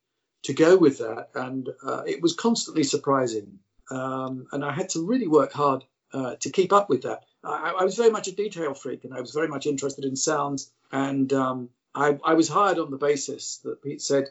to 0.43 0.53
go 0.53 0.77
with 0.77 0.99
that. 0.99 1.31
And 1.35 1.69
uh, 1.83 2.03
it 2.07 2.21
was 2.21 2.35
constantly 2.35 2.83
surprising. 2.83 3.61
Um, 3.91 4.49
and 4.53 4.65
I 4.65 4.73
had 4.73 4.91
to 4.91 5.07
really 5.07 5.29
work 5.29 5.53
hard 5.53 5.85
uh, 6.13 6.37
to 6.37 6.51
keep 6.51 6.73
up 6.73 6.89
with 6.89 7.03
that. 7.03 7.25
I, 7.45 7.75
I, 7.81 7.85
was 7.85 7.97
very 7.97 8.11
much 8.11 8.29
a 8.29 8.33
detail 8.33 8.75
freak 8.75 9.05
and 9.05 9.15
I 9.15 9.21
was 9.21 9.33
very 9.33 9.49
much 9.49 9.67
interested 9.67 10.05
in 10.05 10.17
sounds. 10.17 10.71
And 10.91 11.33
um, 11.33 11.69
I, 11.95 12.19
I, 12.25 12.35
was 12.35 12.49
hired 12.49 12.79
on 12.79 12.91
the 12.91 12.97
basis 12.97 13.59
that 13.59 13.83
Pete 13.83 14.03
said, 14.03 14.29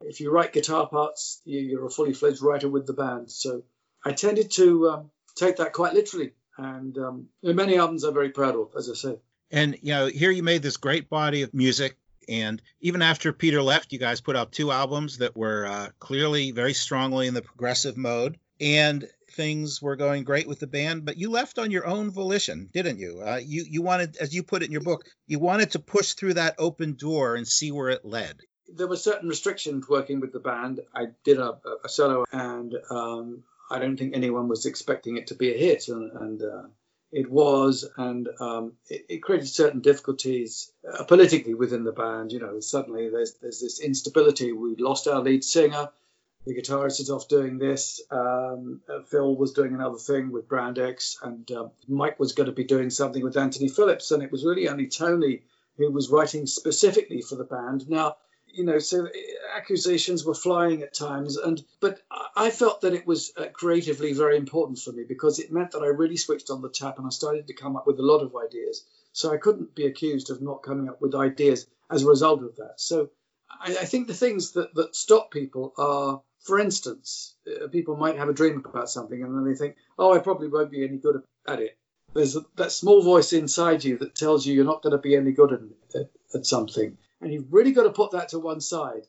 if 0.00 0.20
you 0.20 0.30
write 0.30 0.52
guitar 0.52 0.88
parts, 0.88 1.40
you, 1.44 1.80
are 1.80 1.86
a 1.86 1.90
fully 1.90 2.12
fledged 2.12 2.42
writer 2.42 2.68
with 2.68 2.86
the 2.86 2.92
band. 2.92 3.30
So 3.30 3.62
I 4.04 4.12
tended 4.12 4.50
to 4.52 4.88
um, 4.90 5.10
take 5.36 5.56
that 5.56 5.72
quite 5.72 5.94
literally. 5.94 6.32
And 6.58 6.96
um, 6.98 7.28
many 7.42 7.78
albums 7.78 8.04
I'm 8.04 8.14
very 8.14 8.30
proud 8.30 8.56
of, 8.56 8.70
as 8.76 8.90
I 8.90 8.94
say. 8.94 9.16
And, 9.50 9.78
you 9.82 9.92
know, 9.92 10.06
here 10.06 10.30
you 10.30 10.42
made 10.42 10.62
this 10.62 10.76
great 10.76 11.08
body 11.08 11.42
of 11.42 11.54
music. 11.54 11.96
And 12.28 12.62
even 12.80 13.02
after 13.02 13.32
Peter 13.32 13.62
left, 13.62 13.92
you 13.92 13.98
guys 13.98 14.20
put 14.20 14.36
out 14.36 14.52
two 14.52 14.70
albums 14.70 15.18
that 15.18 15.36
were 15.36 15.66
uh, 15.66 15.88
clearly 15.98 16.52
very 16.52 16.72
strongly 16.72 17.26
in 17.26 17.34
the 17.34 17.42
progressive 17.42 17.96
mode. 17.96 18.38
And 18.60 19.08
things 19.32 19.80
were 19.82 19.96
going 19.96 20.24
great 20.24 20.46
with 20.46 20.60
the 20.60 20.66
band, 20.66 21.04
but 21.04 21.16
you 21.16 21.30
left 21.30 21.58
on 21.58 21.70
your 21.70 21.86
own 21.86 22.10
volition, 22.10 22.68
didn't 22.72 22.98
you? 22.98 23.22
Uh, 23.24 23.40
you 23.42 23.64
you 23.68 23.82
wanted, 23.82 24.16
as 24.18 24.34
you 24.34 24.42
put 24.42 24.62
it 24.62 24.66
in 24.66 24.72
your 24.72 24.82
book, 24.82 25.04
you 25.26 25.38
wanted 25.38 25.72
to 25.72 25.78
push 25.78 26.12
through 26.12 26.34
that 26.34 26.56
open 26.58 26.94
door 26.94 27.36
and 27.36 27.46
see 27.46 27.72
where 27.72 27.90
it 27.90 28.04
led. 28.04 28.40
There 28.68 28.86
were 28.86 28.96
certain 28.96 29.28
restrictions 29.28 29.88
working 29.88 30.20
with 30.20 30.32
the 30.32 30.40
band. 30.40 30.80
I 30.94 31.08
did 31.24 31.38
a, 31.38 31.58
a 31.84 31.88
solo, 31.88 32.24
and 32.32 32.74
um, 32.90 33.42
I 33.70 33.78
don't 33.78 33.96
think 33.96 34.14
anyone 34.14 34.48
was 34.48 34.66
expecting 34.66 35.16
it 35.16 35.28
to 35.28 35.34
be 35.34 35.52
a 35.52 35.58
hit, 35.58 35.88
and, 35.88 36.12
and 36.12 36.42
uh, 36.42 36.62
it 37.10 37.30
was, 37.30 37.88
and 37.96 38.28
um, 38.40 38.72
it, 38.88 39.04
it, 39.08 39.22
created 39.22 39.48
certain 39.48 39.80
difficulties 39.80 40.72
uh, 40.90 41.04
politically 41.04 41.54
within 41.54 41.84
the 41.84 41.92
band. 41.92 42.32
You 42.32 42.40
know, 42.40 42.60
suddenly 42.60 43.10
there's 43.10 43.34
there's 43.34 43.60
this 43.60 43.80
instability. 43.80 44.52
We 44.52 44.76
lost 44.76 45.06
our 45.08 45.20
lead 45.20 45.44
singer 45.44 45.90
the 46.44 46.54
guitarist 46.54 47.00
is 47.00 47.10
off 47.10 47.28
doing 47.28 47.58
this. 47.58 48.02
Um, 48.10 48.80
uh, 48.88 49.02
Phil 49.02 49.36
was 49.36 49.52
doing 49.52 49.74
another 49.74 49.98
thing 49.98 50.32
with 50.32 50.48
Brand 50.48 50.78
X, 50.78 51.18
and 51.22 51.50
uh, 51.52 51.68
Mike 51.88 52.18
was 52.18 52.32
going 52.32 52.48
to 52.48 52.52
be 52.52 52.64
doing 52.64 52.90
something 52.90 53.22
with 53.22 53.36
Anthony 53.36 53.68
Phillips, 53.68 54.10
and 54.10 54.22
it 54.22 54.32
was 54.32 54.44
really 54.44 54.68
only 54.68 54.88
Tony 54.88 55.42
who 55.76 55.90
was 55.90 56.10
writing 56.10 56.46
specifically 56.46 57.22
for 57.22 57.36
the 57.36 57.44
band. 57.44 57.88
Now, 57.88 58.16
you 58.46 58.64
know, 58.64 58.78
so 58.78 59.06
uh, 59.06 59.08
accusations 59.56 60.24
were 60.24 60.34
flying 60.34 60.82
at 60.82 60.94
times, 60.94 61.36
and 61.36 61.62
but 61.80 62.00
I 62.36 62.50
felt 62.50 62.80
that 62.82 62.94
it 62.94 63.06
was 63.06 63.32
uh, 63.36 63.46
creatively 63.52 64.12
very 64.12 64.36
important 64.36 64.78
for 64.78 64.92
me 64.92 65.04
because 65.06 65.38
it 65.38 65.52
meant 65.52 65.70
that 65.72 65.82
I 65.82 65.86
really 65.86 66.16
switched 66.16 66.50
on 66.50 66.60
the 66.60 66.68
tap 66.68 66.98
and 66.98 67.06
I 67.06 67.10
started 67.10 67.46
to 67.46 67.54
come 67.54 67.76
up 67.76 67.86
with 67.86 67.98
a 67.98 68.06
lot 68.06 68.20
of 68.22 68.34
ideas. 68.36 68.84
So 69.12 69.32
I 69.32 69.36
couldn't 69.36 69.74
be 69.74 69.86
accused 69.86 70.30
of 70.30 70.42
not 70.42 70.62
coming 70.62 70.88
up 70.88 71.00
with 71.00 71.14
ideas 71.14 71.66
as 71.90 72.02
a 72.02 72.08
result 72.08 72.42
of 72.42 72.56
that. 72.56 72.74
So 72.76 73.10
I, 73.48 73.76
I 73.80 73.84
think 73.84 74.08
the 74.08 74.14
things 74.14 74.52
that 74.52 74.74
that 74.74 74.96
stop 74.96 75.30
people 75.30 75.72
are 75.78 76.22
for 76.42 76.58
instance, 76.58 77.34
uh, 77.46 77.68
people 77.68 77.96
might 77.96 78.18
have 78.18 78.28
a 78.28 78.34
dream 78.34 78.62
about 78.64 78.90
something 78.90 79.22
and 79.22 79.34
then 79.34 79.44
they 79.44 79.56
think, 79.56 79.76
oh, 79.98 80.14
I 80.14 80.18
probably 80.18 80.48
won't 80.48 80.70
be 80.70 80.84
any 80.84 80.98
good 80.98 81.22
at 81.46 81.60
it. 81.60 81.78
There's 82.14 82.36
that 82.56 82.72
small 82.72 83.02
voice 83.02 83.32
inside 83.32 83.84
you 83.84 83.96
that 83.98 84.14
tells 84.14 84.44
you 84.44 84.54
you're 84.54 84.64
not 84.64 84.82
going 84.82 84.92
to 84.92 84.98
be 84.98 85.16
any 85.16 85.32
good 85.32 85.52
at, 85.52 85.60
at, 85.94 86.10
at 86.34 86.46
something. 86.46 86.98
And 87.20 87.32
you've 87.32 87.52
really 87.52 87.72
got 87.72 87.84
to 87.84 87.90
put 87.90 88.12
that 88.12 88.30
to 88.30 88.38
one 88.38 88.60
side 88.60 89.06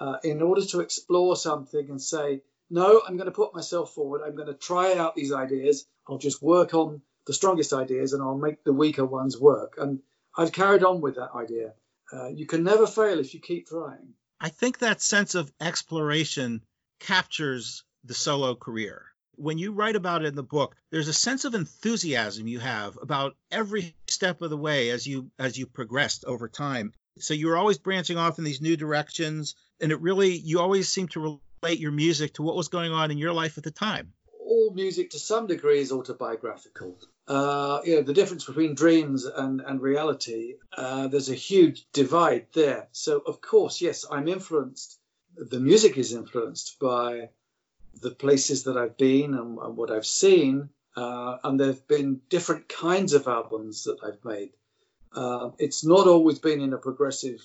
uh, 0.00 0.16
in 0.22 0.40
order 0.40 0.64
to 0.66 0.80
explore 0.80 1.36
something 1.36 1.90
and 1.90 2.00
say, 2.00 2.42
no, 2.70 3.02
I'm 3.06 3.16
going 3.16 3.26
to 3.26 3.32
put 3.32 3.54
myself 3.54 3.92
forward. 3.92 4.22
I'm 4.24 4.36
going 4.36 4.48
to 4.48 4.54
try 4.54 4.94
out 4.94 5.14
these 5.14 5.32
ideas. 5.32 5.86
I'll 6.08 6.18
just 6.18 6.42
work 6.42 6.72
on 6.72 7.02
the 7.26 7.34
strongest 7.34 7.72
ideas 7.72 8.12
and 8.12 8.22
I'll 8.22 8.38
make 8.38 8.64
the 8.64 8.72
weaker 8.72 9.04
ones 9.04 9.38
work. 9.38 9.74
And 9.78 10.00
I've 10.36 10.52
carried 10.52 10.84
on 10.84 11.00
with 11.00 11.16
that 11.16 11.30
idea. 11.34 11.74
Uh, 12.12 12.28
you 12.28 12.46
can 12.46 12.62
never 12.62 12.86
fail 12.86 13.18
if 13.18 13.34
you 13.34 13.40
keep 13.40 13.66
trying. 13.66 14.14
I 14.40 14.48
think 14.48 14.78
that 14.78 15.00
sense 15.00 15.34
of 15.34 15.52
exploration 15.60 16.62
captures 17.00 17.84
the 18.04 18.14
solo 18.14 18.54
career. 18.54 19.04
When 19.36 19.58
you 19.58 19.72
write 19.72 19.96
about 19.96 20.22
it 20.22 20.28
in 20.28 20.34
the 20.34 20.42
book, 20.42 20.76
there's 20.90 21.08
a 21.08 21.12
sense 21.12 21.44
of 21.44 21.54
enthusiasm 21.54 22.46
you 22.46 22.58
have 22.60 22.98
about 23.00 23.36
every 23.50 23.94
step 24.06 24.40
of 24.40 24.50
the 24.50 24.56
way 24.56 24.90
as 24.90 25.06
you 25.06 25.30
as 25.38 25.58
you 25.58 25.66
progressed 25.66 26.24
over 26.24 26.48
time. 26.48 26.94
So 27.18 27.34
you're 27.34 27.56
always 27.56 27.78
branching 27.78 28.16
off 28.16 28.38
in 28.38 28.44
these 28.44 28.62
new 28.62 28.76
directions, 28.76 29.54
and 29.80 29.92
it 29.92 30.00
really 30.00 30.36
you 30.36 30.60
always 30.60 30.90
seem 30.90 31.08
to 31.08 31.40
relate 31.62 31.78
your 31.78 31.92
music 31.92 32.34
to 32.34 32.42
what 32.42 32.56
was 32.56 32.68
going 32.68 32.92
on 32.92 33.10
in 33.10 33.18
your 33.18 33.32
life 33.32 33.58
at 33.58 33.64
the 33.64 33.70
time. 33.70 34.12
All 34.40 34.72
music, 34.74 35.10
to 35.10 35.18
some 35.18 35.46
degree, 35.46 35.80
is 35.80 35.92
autobiographical. 35.92 36.98
Uh, 37.28 37.80
you 37.84 37.96
know, 37.96 38.02
the 38.02 38.14
difference 38.14 38.44
between 38.44 38.74
dreams 38.74 39.24
and, 39.24 39.60
and 39.60 39.82
reality, 39.82 40.54
uh, 40.76 41.08
there's 41.08 41.28
a 41.28 41.34
huge 41.34 41.84
divide 41.92 42.46
there. 42.54 42.86
So, 42.92 43.18
of 43.18 43.40
course, 43.40 43.80
yes, 43.80 44.06
I'm 44.08 44.28
influenced 44.28 44.98
the 45.36 45.60
music 45.60 45.98
is 45.98 46.12
influenced 46.12 46.78
by 46.80 47.30
the 48.00 48.10
places 48.10 48.64
that 48.64 48.76
I've 48.76 48.96
been 48.96 49.34
and, 49.34 49.58
and 49.58 49.76
what 49.76 49.90
I've 49.90 50.06
seen. 50.06 50.70
Uh, 50.96 51.36
and 51.44 51.60
there 51.60 51.68
have 51.68 51.86
been 51.86 52.20
different 52.30 52.68
kinds 52.68 53.12
of 53.12 53.28
albums 53.28 53.84
that 53.84 53.98
I've 54.02 54.24
made. 54.24 54.50
Uh, 55.14 55.50
it's 55.58 55.84
not 55.84 56.06
always 56.06 56.38
been 56.38 56.60
in 56.60 56.72
a 56.72 56.78
progressive 56.78 57.40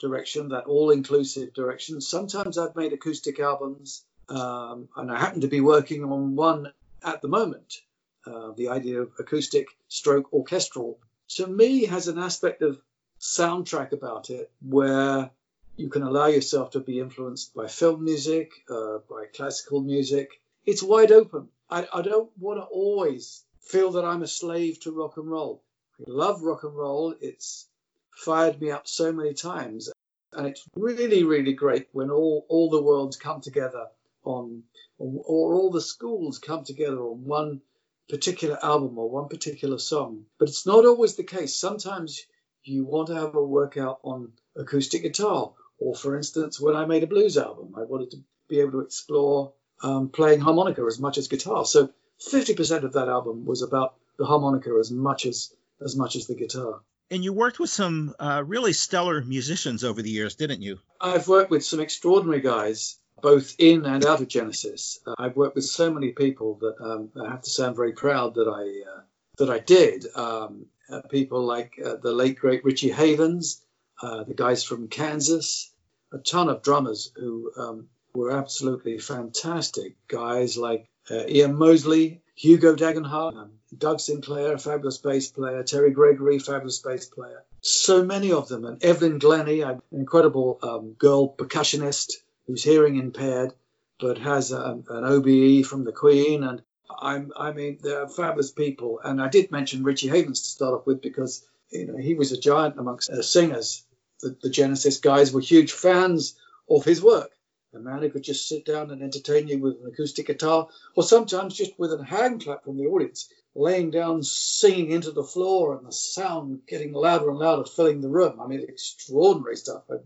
direction, 0.00 0.48
that 0.48 0.64
all 0.64 0.90
inclusive 0.90 1.52
direction. 1.54 2.00
Sometimes 2.00 2.58
I've 2.58 2.76
made 2.76 2.92
acoustic 2.92 3.38
albums, 3.38 4.04
um, 4.28 4.88
and 4.96 5.10
I 5.10 5.18
happen 5.18 5.42
to 5.42 5.48
be 5.48 5.60
working 5.60 6.04
on 6.04 6.36
one 6.36 6.72
at 7.04 7.22
the 7.22 7.28
moment. 7.28 7.80
Uh, 8.26 8.52
the 8.56 8.68
idea 8.68 9.02
of 9.02 9.12
acoustic 9.18 9.68
stroke 9.88 10.32
orchestral 10.32 10.98
to 11.28 11.46
me 11.46 11.86
has 11.86 12.08
an 12.08 12.18
aspect 12.18 12.62
of 12.62 12.80
soundtrack 13.20 13.92
about 13.92 14.30
it 14.30 14.50
where 14.60 15.30
you 15.76 15.90
can 15.90 16.02
allow 16.02 16.26
yourself 16.26 16.70
to 16.70 16.80
be 16.80 17.00
influenced 17.00 17.54
by 17.54 17.66
film 17.66 18.02
music, 18.02 18.50
uh, 18.70 18.98
by 19.10 19.26
classical 19.34 19.80
music. 19.82 20.30
It's 20.64 20.82
wide 20.82 21.12
open. 21.12 21.48
I, 21.68 21.86
I 21.92 22.02
don't 22.02 22.30
want 22.38 22.60
to 22.60 22.64
always 22.64 23.44
feel 23.60 23.92
that 23.92 24.04
I'm 24.04 24.22
a 24.22 24.26
slave 24.26 24.80
to 24.80 24.92
rock 24.92 25.18
and 25.18 25.30
roll. 25.30 25.62
I 26.00 26.04
love 26.10 26.42
rock 26.42 26.64
and 26.64 26.74
roll. 26.74 27.14
It's 27.20 27.68
fired 28.14 28.60
me 28.60 28.70
up 28.70 28.88
so 28.88 29.12
many 29.12 29.34
times. 29.34 29.90
And 30.32 30.46
it's 30.46 30.64
really, 30.74 31.24
really 31.24 31.52
great 31.52 31.88
when 31.92 32.10
all, 32.10 32.46
all 32.48 32.70
the 32.70 32.82
worlds 32.82 33.16
come 33.16 33.40
together 33.40 33.86
on, 34.24 34.62
or 34.98 35.54
all 35.54 35.70
the 35.70 35.80
schools 35.80 36.38
come 36.38 36.64
together 36.64 36.98
on 36.98 37.24
one 37.24 37.60
particular 38.08 38.58
album 38.62 38.98
or 38.98 39.10
one 39.10 39.28
particular 39.28 39.78
song. 39.78 40.24
But 40.38 40.48
it's 40.48 40.66
not 40.66 40.86
always 40.86 41.16
the 41.16 41.24
case. 41.24 41.54
Sometimes 41.54 42.24
you 42.64 42.84
want 42.84 43.08
to 43.08 43.14
have 43.14 43.34
a 43.34 43.44
workout 43.44 44.00
on 44.02 44.32
acoustic 44.56 45.02
guitar 45.02 45.52
or 45.78 45.94
for 45.94 46.16
instance, 46.16 46.60
when 46.60 46.76
I 46.76 46.86
made 46.86 47.02
a 47.02 47.06
blues 47.06 47.36
album, 47.36 47.74
I 47.76 47.82
wanted 47.82 48.12
to 48.12 48.18
be 48.48 48.60
able 48.60 48.72
to 48.72 48.80
explore 48.80 49.52
um, 49.82 50.08
playing 50.08 50.40
harmonica 50.40 50.82
as 50.86 50.98
much 50.98 51.18
as 51.18 51.28
guitar. 51.28 51.64
So 51.64 51.90
50% 52.20 52.84
of 52.84 52.94
that 52.94 53.08
album 53.08 53.44
was 53.44 53.62
about 53.62 53.94
the 54.18 54.24
harmonica 54.24 54.76
as 54.80 54.90
much 54.90 55.26
as 55.26 55.52
as 55.84 55.94
much 55.94 56.16
as 56.16 56.26
the 56.26 56.34
guitar. 56.34 56.80
And 57.10 57.22
you 57.22 57.32
worked 57.32 57.58
with 57.58 57.70
some 57.70 58.14
uh, 58.18 58.42
really 58.44 58.72
stellar 58.72 59.22
musicians 59.22 59.84
over 59.84 60.02
the 60.02 60.10
years, 60.10 60.34
didn't 60.34 60.62
you? 60.62 60.80
I've 61.00 61.28
worked 61.28 61.50
with 61.50 61.64
some 61.64 61.80
extraordinary 61.80 62.40
guys, 62.40 62.96
both 63.20 63.54
in 63.58 63.84
and 63.84 64.04
out 64.04 64.20
of 64.20 64.28
Genesis. 64.28 64.98
Uh, 65.06 65.14
I've 65.18 65.36
worked 65.36 65.54
with 65.54 65.66
so 65.66 65.92
many 65.92 66.12
people 66.12 66.58
that 66.62 66.76
um, 66.80 67.10
I 67.22 67.30
have 67.30 67.42
to 67.42 67.50
say 67.50 67.66
I'm 67.66 67.76
very 67.76 67.92
proud 67.92 68.34
that 68.34 68.48
I 68.48 68.90
uh, 68.90 69.02
that 69.38 69.50
I 69.50 69.58
did. 69.58 70.06
Um, 70.16 70.66
uh, 70.90 71.02
people 71.02 71.44
like 71.44 71.78
uh, 71.84 71.96
the 71.96 72.12
late 72.12 72.38
great 72.38 72.64
Richie 72.64 72.90
Havens, 72.90 73.62
uh, 74.02 74.24
the 74.24 74.34
guys 74.34 74.64
from 74.64 74.88
Kansas, 74.88 75.72
a 76.12 76.18
ton 76.18 76.48
of 76.48 76.62
drummers 76.62 77.12
who 77.16 77.52
um, 77.56 77.88
were 78.14 78.30
absolutely 78.30 78.98
fantastic 78.98 79.96
guys 80.08 80.56
like 80.56 80.88
Ian 81.10 81.54
Mosley, 81.54 82.20
Hugo 82.34 82.74
Degenhardt, 82.74 83.36
um, 83.36 83.52
Doug 83.76 84.00
Sinclair, 84.00 84.54
a 84.54 84.58
fabulous 84.58 84.98
bass 84.98 85.30
player, 85.30 85.62
Terry 85.62 85.90
Gregory, 85.90 86.38
fabulous 86.38 86.80
bass 86.80 87.06
player. 87.06 87.44
So 87.60 88.04
many 88.04 88.32
of 88.32 88.48
them, 88.48 88.64
and 88.64 88.82
Evelyn 88.84 89.18
Glennie, 89.18 89.62
an 89.62 89.80
incredible 89.92 90.58
um, 90.62 90.92
girl 90.92 91.34
percussionist 91.34 92.12
who's 92.46 92.62
hearing 92.62 92.96
impaired 92.96 93.52
but 93.98 94.18
has 94.18 94.52
a, 94.52 94.82
an 94.88 95.04
OBE 95.04 95.64
from 95.64 95.84
the 95.84 95.92
Queen. 95.92 96.44
And 96.44 96.62
I'm, 97.00 97.32
I 97.36 97.52
mean, 97.52 97.78
they're 97.82 98.08
fabulous 98.08 98.50
people. 98.50 99.00
And 99.02 99.20
I 99.20 99.28
did 99.28 99.50
mention 99.50 99.84
Richie 99.84 100.08
Havens 100.08 100.42
to 100.42 100.48
start 100.48 100.74
off 100.74 100.86
with 100.86 101.00
because 101.00 101.46
you 101.70 101.86
know 101.86 101.96
he 101.96 102.14
was 102.14 102.32
a 102.32 102.40
giant 102.40 102.78
amongst 102.78 103.10
uh, 103.10 103.22
singers. 103.22 103.84
The, 104.20 104.36
the 104.42 104.50
Genesis 104.50 104.98
guys 104.98 105.32
were 105.32 105.40
huge 105.40 105.72
fans 105.72 106.38
of 106.70 106.84
his 106.84 107.02
work 107.02 107.30
a 107.76 107.80
man 107.80 108.02
who 108.02 108.10
could 108.10 108.24
just 108.24 108.48
sit 108.48 108.64
down 108.64 108.90
and 108.90 109.02
entertain 109.02 109.48
you 109.48 109.58
with 109.58 109.74
an 109.80 109.86
acoustic 109.86 110.26
guitar, 110.26 110.68
or 110.94 111.02
sometimes 111.02 111.54
just 111.54 111.78
with 111.78 111.92
a 111.92 112.04
hand 112.04 112.42
clap 112.42 112.64
from 112.64 112.78
the 112.78 112.86
audience, 112.86 113.28
laying 113.54 113.90
down, 113.90 114.22
singing 114.22 114.90
into 114.90 115.12
the 115.12 115.22
floor, 115.22 115.76
and 115.76 115.86
the 115.86 115.92
sound 115.92 116.60
getting 116.66 116.92
louder 116.92 117.30
and 117.30 117.38
louder, 117.38 117.64
filling 117.64 118.00
the 118.00 118.08
room. 118.08 118.40
I 118.40 118.46
mean, 118.46 118.64
extraordinary 118.66 119.56
stuff. 119.56 119.82
I've 119.90 120.04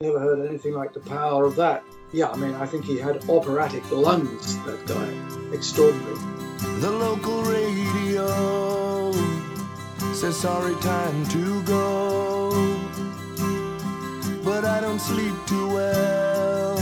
never 0.00 0.18
heard 0.18 0.46
anything 0.46 0.74
like 0.74 0.94
the 0.94 1.00
power 1.00 1.44
of 1.44 1.56
that. 1.56 1.84
Yeah, 2.12 2.30
I 2.30 2.36
mean, 2.36 2.54
I 2.54 2.66
think 2.66 2.84
he 2.84 2.98
had 2.98 3.28
operatic 3.28 3.88
lungs, 3.90 4.56
that 4.64 4.86
guy. 4.86 5.54
Extraordinary. 5.54 6.16
The 6.80 6.90
local 6.90 7.42
radio 7.42 8.69
says 10.20 10.36
sorry, 10.36 10.74
time 10.82 11.24
to 11.28 11.62
go. 11.62 12.50
But 14.44 14.66
I 14.66 14.78
don't 14.82 15.00
sleep 15.00 15.34
too 15.46 15.66
well 15.68 16.76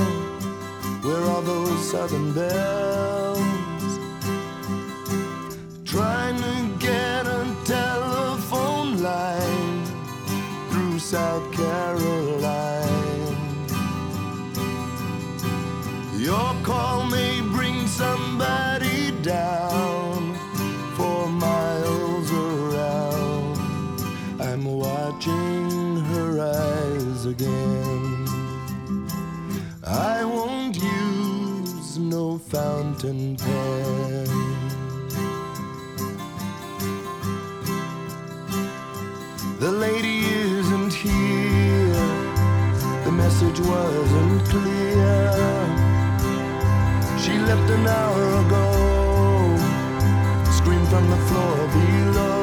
where 1.05 1.23
are 1.23 1.43
those 1.43 1.89
southern 1.89 2.33
bells? 2.33 3.39
Trying 5.85 6.39
to 6.43 6.85
get 6.85 7.27
a 7.27 7.55
telephone 7.65 9.01
line 9.01 9.85
through 10.71 10.99
South 10.99 11.47
Carolina. 11.53 12.89
Your 16.17 16.51
call 16.65 17.07
may 17.07 17.28
again. 27.29 28.27
I 29.85 30.25
won't 30.25 30.77
use 30.77 31.99
no 31.99 32.39
fountain 32.39 33.37
pen. 33.37 34.27
The 39.61 39.73
lady 39.73 40.19
isn't 40.25 40.93
here, 40.93 42.07
the 43.05 43.13
message 43.13 43.61
wasn't 43.61 44.43
clear. 44.53 45.19
She 47.23 47.33
left 47.51 47.69
an 47.77 47.87
hour 47.87 48.25
ago, 48.43 48.67
screamed 50.57 50.89
from 50.89 51.11
the 51.11 51.21
floor 51.29 51.57
below. 51.77 52.38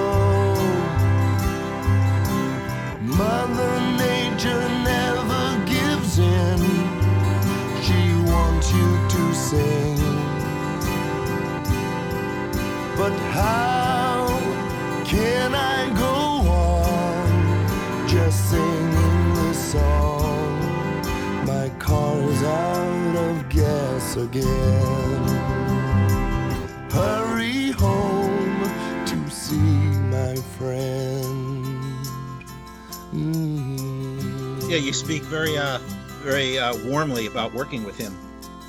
How 13.36 14.28
can 15.04 15.54
I 15.54 15.90
go 16.00 16.16
on 16.50 18.08
just 18.08 18.50
singing 18.50 19.34
this 19.36 19.72
song? 19.74 20.60
My 21.46 21.70
car's 21.78 22.42
out 22.44 23.16
of 23.28 23.50
gas 23.50 24.16
again. 24.16 25.24
Hurry 26.90 27.72
home 27.72 28.64
to 29.06 29.30
see 29.30 29.90
my 30.16 30.36
friend. 30.58 31.66
Mm. 33.14 34.70
Yeah, 34.70 34.78
you 34.78 34.94
speak 34.94 35.24
very 35.24 35.58
uh, 35.58 35.80
very 36.24 36.58
uh, 36.58 36.74
warmly 36.86 37.28
about 37.28 37.54
working 37.54 37.84
with 37.84 37.98
him. 37.98 38.14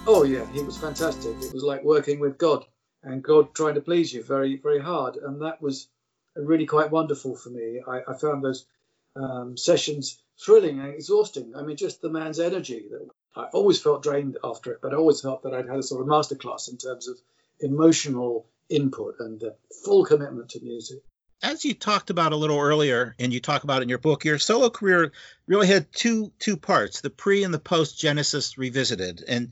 Oh 0.08 0.24
yeah, 0.24 0.44
he 0.52 0.62
was 0.62 0.76
fantastic. 0.76 1.36
It 1.40 1.52
was 1.54 1.62
like 1.62 1.84
working 1.84 2.18
with 2.18 2.36
God, 2.36 2.64
and 3.02 3.22
God 3.22 3.54
trying 3.54 3.74
to 3.74 3.80
please 3.80 4.12
you 4.12 4.22
very, 4.22 4.56
very 4.56 4.80
hard, 4.80 5.16
and 5.16 5.42
that 5.42 5.62
was 5.62 5.88
really 6.34 6.66
quite 6.66 6.90
wonderful 6.90 7.36
for 7.36 7.50
me. 7.50 7.80
I, 7.86 8.00
I 8.08 8.14
found 8.14 8.44
those 8.44 8.66
um, 9.14 9.56
sessions 9.56 10.18
thrilling 10.38 10.80
and 10.80 10.94
exhausting. 10.94 11.54
I 11.56 11.62
mean, 11.62 11.76
just 11.76 12.00
the 12.00 12.10
man's 12.10 12.40
energy. 12.40 12.84
That 12.90 13.08
I 13.34 13.44
always 13.52 13.80
felt 13.80 14.02
drained 14.02 14.38
after 14.44 14.72
it, 14.72 14.80
but 14.82 14.92
I 14.92 14.96
always 14.96 15.20
felt 15.20 15.42
that 15.42 15.54
I'd 15.54 15.68
had 15.68 15.78
a 15.78 15.82
sort 15.82 16.02
of 16.02 16.08
masterclass 16.08 16.70
in 16.70 16.76
terms 16.76 17.08
of 17.08 17.18
emotional 17.60 18.46
input 18.68 19.16
and 19.20 19.42
uh, 19.42 19.50
full 19.84 20.04
commitment 20.04 20.50
to 20.50 20.60
music 20.60 21.02
as 21.42 21.64
you 21.64 21.74
talked 21.74 22.10
about 22.10 22.32
a 22.32 22.36
little 22.36 22.58
earlier 22.58 23.14
and 23.18 23.32
you 23.32 23.40
talk 23.40 23.64
about 23.64 23.82
in 23.82 23.88
your 23.88 23.98
book 23.98 24.24
your 24.24 24.38
solo 24.38 24.70
career 24.70 25.12
really 25.46 25.66
had 25.66 25.92
two 25.92 26.32
two 26.38 26.56
parts 26.56 27.00
the 27.00 27.10
pre 27.10 27.44
and 27.44 27.52
the 27.52 27.58
post 27.58 27.98
genesis 27.98 28.58
revisited 28.58 29.22
and 29.26 29.50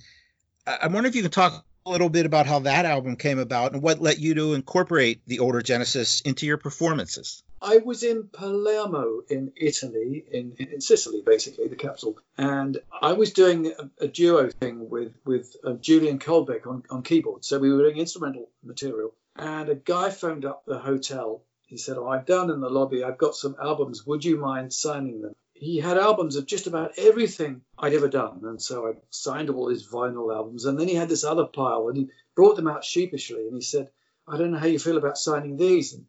i 0.66 0.86
wonder 0.88 1.08
if 1.08 1.14
you 1.14 1.22
can 1.22 1.30
talk 1.30 1.64
a 1.86 1.90
little 1.90 2.08
bit 2.08 2.24
about 2.24 2.46
how 2.46 2.60
that 2.60 2.86
album 2.86 3.14
came 3.16 3.38
about 3.38 3.72
and 3.72 3.82
what 3.82 4.00
led 4.00 4.18
you 4.18 4.34
to 4.34 4.54
incorporate 4.54 5.20
the 5.26 5.40
older 5.40 5.60
genesis 5.60 6.22
into 6.22 6.46
your 6.46 6.56
performances 6.56 7.42
I 7.60 7.78
was 7.78 8.02
in 8.02 8.28
Palermo 8.30 9.22
in 9.30 9.52
Italy, 9.56 10.22
in, 10.30 10.52
in 10.58 10.82
Sicily, 10.82 11.22
basically, 11.24 11.66
the 11.68 11.76
capital. 11.76 12.18
And 12.36 12.76
I 13.00 13.14
was 13.14 13.32
doing 13.32 13.68
a, 13.68 14.04
a 14.04 14.06
duo 14.06 14.50
thing 14.50 14.90
with, 14.90 15.14
with 15.24 15.56
uh, 15.64 15.72
Julian 15.74 16.18
Colbeck 16.18 16.66
on, 16.66 16.82
on 16.90 17.02
keyboard. 17.02 17.42
So 17.42 17.58
we 17.58 17.72
were 17.72 17.84
doing 17.84 17.96
instrumental 17.96 18.50
material. 18.62 19.14
And 19.36 19.70
a 19.70 19.74
guy 19.74 20.10
phoned 20.10 20.44
up 20.44 20.66
the 20.66 20.78
hotel 20.78 21.42
he 21.66 21.78
said, 21.78 21.96
Oh, 21.96 22.08
I'm 22.08 22.24
down 22.24 22.50
in 22.50 22.60
the 22.60 22.68
lobby. 22.68 23.02
I've 23.02 23.18
got 23.18 23.34
some 23.34 23.56
albums. 23.60 24.06
Would 24.06 24.24
you 24.24 24.36
mind 24.36 24.72
signing 24.72 25.22
them? 25.22 25.34
He 25.54 25.78
had 25.78 25.98
albums 25.98 26.36
of 26.36 26.46
just 26.46 26.66
about 26.66 26.98
everything 26.98 27.62
I'd 27.78 27.94
ever 27.94 28.08
done. 28.08 28.40
And 28.42 28.60
so 28.60 28.88
I 28.88 28.92
signed 29.10 29.50
all 29.50 29.68
his 29.68 29.86
vinyl 29.86 30.34
albums. 30.34 30.64
And 30.64 30.78
then 30.78 30.88
he 30.88 30.94
had 30.94 31.08
this 31.08 31.24
other 31.24 31.46
pile 31.46 31.88
and 31.88 31.96
he 31.96 32.10
brought 32.34 32.56
them 32.56 32.68
out 32.68 32.84
sheepishly. 32.84 33.46
And 33.46 33.54
he 33.54 33.62
said, 33.62 33.88
I 34.26 34.36
don't 34.36 34.50
know 34.50 34.58
how 34.58 34.66
you 34.66 34.78
feel 34.78 34.96
about 34.96 35.18
signing 35.18 35.56
these. 35.56 35.94
And 35.94 36.06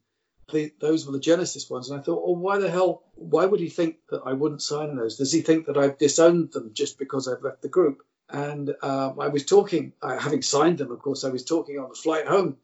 the, 0.51 0.73
those 0.79 1.05
were 1.05 1.11
the 1.11 1.19
Genesis 1.19 1.69
ones. 1.69 1.89
And 1.89 1.99
I 1.99 2.03
thought, 2.03 2.23
oh, 2.25 2.33
why 2.33 2.57
the 2.57 2.69
hell? 2.69 3.03
Why 3.13 3.45
would 3.45 3.59
he 3.59 3.69
think 3.69 3.97
that 4.09 4.23
I 4.25 4.33
wouldn't 4.33 4.61
sign 4.61 4.95
those? 4.95 5.17
Does 5.17 5.31
he 5.31 5.41
think 5.41 5.67
that 5.67 5.77
I've 5.77 5.97
disowned 5.97 6.51
them 6.51 6.71
just 6.73 6.97
because 6.97 7.27
I've 7.27 7.43
left 7.43 7.61
the 7.61 7.69
group? 7.69 8.01
And 8.29 8.73
um, 8.81 9.19
I 9.19 9.27
was 9.27 9.45
talking, 9.45 9.93
uh, 10.01 10.17
having 10.17 10.41
signed 10.41 10.79
them, 10.79 10.91
of 10.91 10.99
course, 10.99 11.23
I 11.23 11.29
was 11.29 11.45
talking 11.45 11.77
on 11.77 11.89
the 11.89 11.95
flight 11.95 12.27
home 12.27 12.57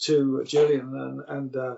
to 0.00 0.42
Julian 0.44 0.96
and, 0.96 1.22
and 1.28 1.56
uh, 1.56 1.76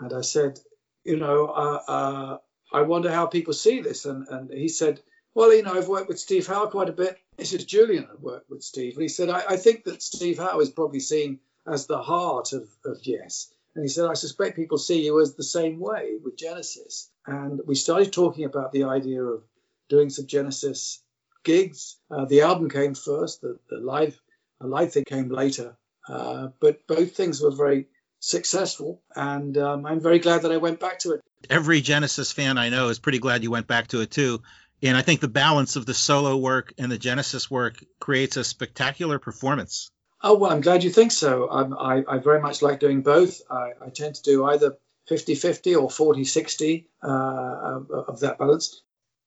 and 0.00 0.12
I 0.14 0.22
said, 0.22 0.58
you 1.04 1.18
know, 1.18 1.46
uh, 1.48 1.80
uh, 1.86 2.38
I 2.72 2.82
wonder 2.82 3.10
how 3.12 3.26
people 3.26 3.52
see 3.52 3.80
this. 3.80 4.04
And, 4.04 4.26
and 4.28 4.50
he 4.50 4.68
said, 4.68 5.00
well, 5.34 5.54
you 5.54 5.62
know, 5.62 5.74
I've 5.74 5.88
worked 5.88 6.08
with 6.08 6.18
Steve 6.18 6.46
Howe 6.46 6.66
quite 6.66 6.88
a 6.88 6.92
bit. 6.92 7.18
This 7.36 7.52
is 7.52 7.64
Julian 7.64 8.06
had 8.06 8.20
worked 8.20 8.50
with 8.50 8.62
Steve. 8.62 8.94
And 8.94 9.02
he 9.02 9.08
said, 9.08 9.30
I, 9.30 9.42
I 9.50 9.56
think 9.56 9.84
that 9.84 10.02
Steve 10.02 10.38
Howe 10.38 10.60
is 10.60 10.70
probably 10.70 11.00
seen 11.00 11.40
as 11.66 11.86
the 11.86 12.02
heart 12.02 12.52
of, 12.52 12.68
of 12.84 12.98
Yes. 13.02 13.52
And 13.74 13.84
he 13.84 13.88
said, 13.88 14.06
I 14.06 14.14
suspect 14.14 14.56
people 14.56 14.78
see 14.78 15.04
you 15.04 15.20
as 15.20 15.34
the 15.34 15.44
same 15.44 15.78
way 15.78 16.16
with 16.22 16.36
Genesis. 16.36 17.08
And 17.24 17.60
we 17.66 17.76
started 17.76 18.12
talking 18.12 18.44
about 18.44 18.72
the 18.72 18.84
idea 18.84 19.22
of 19.22 19.44
doing 19.88 20.10
some 20.10 20.26
Genesis 20.26 21.00
gigs. 21.44 21.96
Uh, 22.10 22.24
the 22.24 22.42
album 22.42 22.68
came 22.68 22.94
first, 22.94 23.40
the, 23.42 23.58
the 23.68 23.78
live, 23.78 24.20
the 24.60 24.66
live 24.66 24.92
thing 24.92 25.04
came 25.04 25.28
later. 25.28 25.76
Uh, 26.08 26.48
but 26.60 26.84
both 26.88 27.14
things 27.14 27.40
were 27.40 27.52
very 27.52 27.86
successful, 28.20 29.02
and 29.16 29.56
um, 29.58 29.86
I'm 29.86 30.00
very 30.00 30.18
glad 30.18 30.42
that 30.42 30.52
I 30.52 30.58
went 30.58 30.78
back 30.78 31.00
to 31.00 31.12
it. 31.12 31.20
Every 31.48 31.80
Genesis 31.80 32.30
fan 32.30 32.58
I 32.58 32.68
know 32.68 32.88
is 32.88 32.98
pretty 32.98 33.18
glad 33.18 33.42
you 33.42 33.50
went 33.50 33.66
back 33.66 33.88
to 33.88 34.00
it 34.00 34.10
too. 34.10 34.42
And 34.82 34.96
I 34.96 35.02
think 35.02 35.20
the 35.20 35.28
balance 35.28 35.76
of 35.76 35.84
the 35.84 35.94
solo 35.94 36.36
work 36.36 36.72
and 36.78 36.90
the 36.90 36.98
Genesis 36.98 37.50
work 37.50 37.84
creates 37.98 38.36
a 38.36 38.44
spectacular 38.44 39.18
performance. 39.18 39.90
Oh, 40.22 40.36
well, 40.36 40.50
I'm 40.50 40.60
glad 40.60 40.84
you 40.84 40.90
think 40.90 41.12
so. 41.12 41.48
I, 41.48 42.04
I 42.06 42.18
very 42.18 42.40
much 42.40 42.62
like 42.62 42.80
doing 42.80 43.02
both. 43.02 43.40
I, 43.50 43.72
I 43.80 43.88
tend 43.90 44.16
to 44.16 44.22
do 44.22 44.44
either 44.44 44.76
50 45.08 45.34
50 45.34 45.74
or 45.74 45.90
40 45.90 46.24
60 46.24 46.88
uh, 47.02 47.06
of, 47.08 47.90
of 47.90 48.20
that 48.20 48.38
balance. 48.38 48.82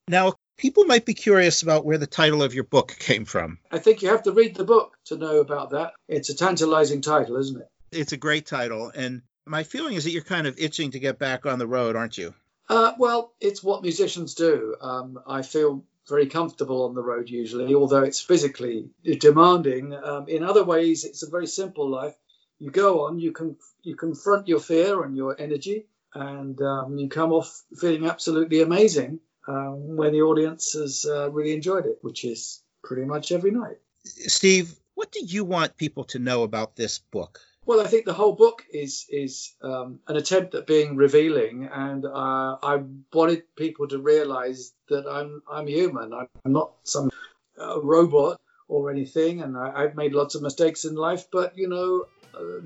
Now, 0.07 0.33
people 0.57 0.85
might 0.85 1.05
be 1.05 1.13
curious 1.13 1.61
about 1.61 1.85
where 1.85 1.97
the 1.97 2.07
title 2.07 2.43
of 2.43 2.53
your 2.53 2.63
book 2.63 2.95
came 2.99 3.25
from. 3.25 3.57
I 3.71 3.79
think 3.79 4.01
you 4.01 4.09
have 4.09 4.23
to 4.23 4.31
read 4.31 4.55
the 4.55 4.65
book 4.65 4.97
to 5.05 5.17
know 5.17 5.39
about 5.39 5.71
that. 5.71 5.93
It's 6.07 6.29
a 6.29 6.35
tantalizing 6.35 7.01
title, 7.01 7.37
isn't 7.37 7.61
it? 7.61 7.67
It's 7.95 8.11
a 8.11 8.17
great 8.17 8.45
title. 8.45 8.91
And 8.93 9.21
my 9.45 9.63
feeling 9.63 9.95
is 9.95 10.03
that 10.03 10.11
you're 10.11 10.23
kind 10.23 10.47
of 10.47 10.57
itching 10.57 10.91
to 10.91 10.99
get 10.99 11.19
back 11.19 11.45
on 11.45 11.59
the 11.59 11.67
road, 11.67 11.95
aren't 11.95 12.17
you? 12.17 12.33
Uh, 12.69 12.93
well, 12.97 13.33
it's 13.41 13.63
what 13.63 13.81
musicians 13.81 14.35
do. 14.35 14.75
Um, 14.81 15.19
I 15.27 15.41
feel 15.41 15.83
very 16.07 16.27
comfortable 16.27 16.85
on 16.85 16.95
the 16.95 17.01
road 17.01 17.29
usually, 17.29 17.73
although 17.75 18.03
it's 18.03 18.21
physically 18.21 18.89
demanding. 19.19 19.93
Um, 19.93 20.27
in 20.27 20.43
other 20.43 20.63
ways, 20.63 21.03
it's 21.05 21.23
a 21.23 21.29
very 21.29 21.47
simple 21.47 21.89
life. 21.89 22.15
You 22.59 22.71
go 22.71 23.05
on, 23.05 23.19
you 23.19 23.31
can 23.31 23.57
you 23.81 23.95
confront 23.95 24.47
your 24.47 24.59
fear 24.59 25.03
and 25.03 25.17
your 25.17 25.39
energy, 25.39 25.87
and 26.13 26.61
um, 26.61 26.97
you 26.97 27.09
come 27.09 27.33
off 27.33 27.63
feeling 27.79 28.05
absolutely 28.05 28.61
amazing 28.61 29.19
um, 29.47 29.97
when 29.97 30.13
the 30.13 30.21
audience 30.21 30.73
has 30.73 31.05
uh, 31.05 31.29
really 31.31 31.53
enjoyed 31.53 31.85
it, 31.85 31.99
which 32.01 32.23
is 32.23 32.61
pretty 32.83 33.05
much 33.05 33.31
every 33.31 33.51
night. 33.51 33.77
Steve, 34.05 34.73
what 34.95 35.11
do 35.11 35.25
you 35.25 35.43
want 35.43 35.77
people 35.77 36.03
to 36.05 36.19
know 36.19 36.43
about 36.43 36.75
this 36.75 36.99
book? 36.99 37.41
Well, 37.65 37.79
I 37.79 37.87
think 37.87 38.05
the 38.05 38.13
whole 38.13 38.33
book 38.33 38.65
is 38.71 39.05
is 39.09 39.55
um, 39.61 39.99
an 40.07 40.17
attempt 40.17 40.53
at 40.53 40.67
being 40.67 40.97
revealing, 40.97 41.69
and 41.71 42.05
uh, 42.05 42.57
I 42.61 42.83
wanted 43.13 43.55
people 43.55 43.87
to 43.87 43.99
realise 43.99 44.73
that 44.89 45.07
I'm 45.07 45.41
I'm 45.49 45.67
human. 45.67 46.13
I'm 46.13 46.27
not 46.45 46.73
some 46.83 47.09
uh, 47.57 47.81
robot 47.81 48.41
or 48.67 48.91
anything, 48.91 49.41
and 49.41 49.57
I, 49.57 49.83
have 49.83 49.95
made 49.95 50.13
lots 50.13 50.35
of 50.35 50.41
mistakes 50.41 50.83
in 50.83 50.95
life. 50.95 51.27
But 51.31 51.57
you 51.57 51.69
know, 51.69 52.05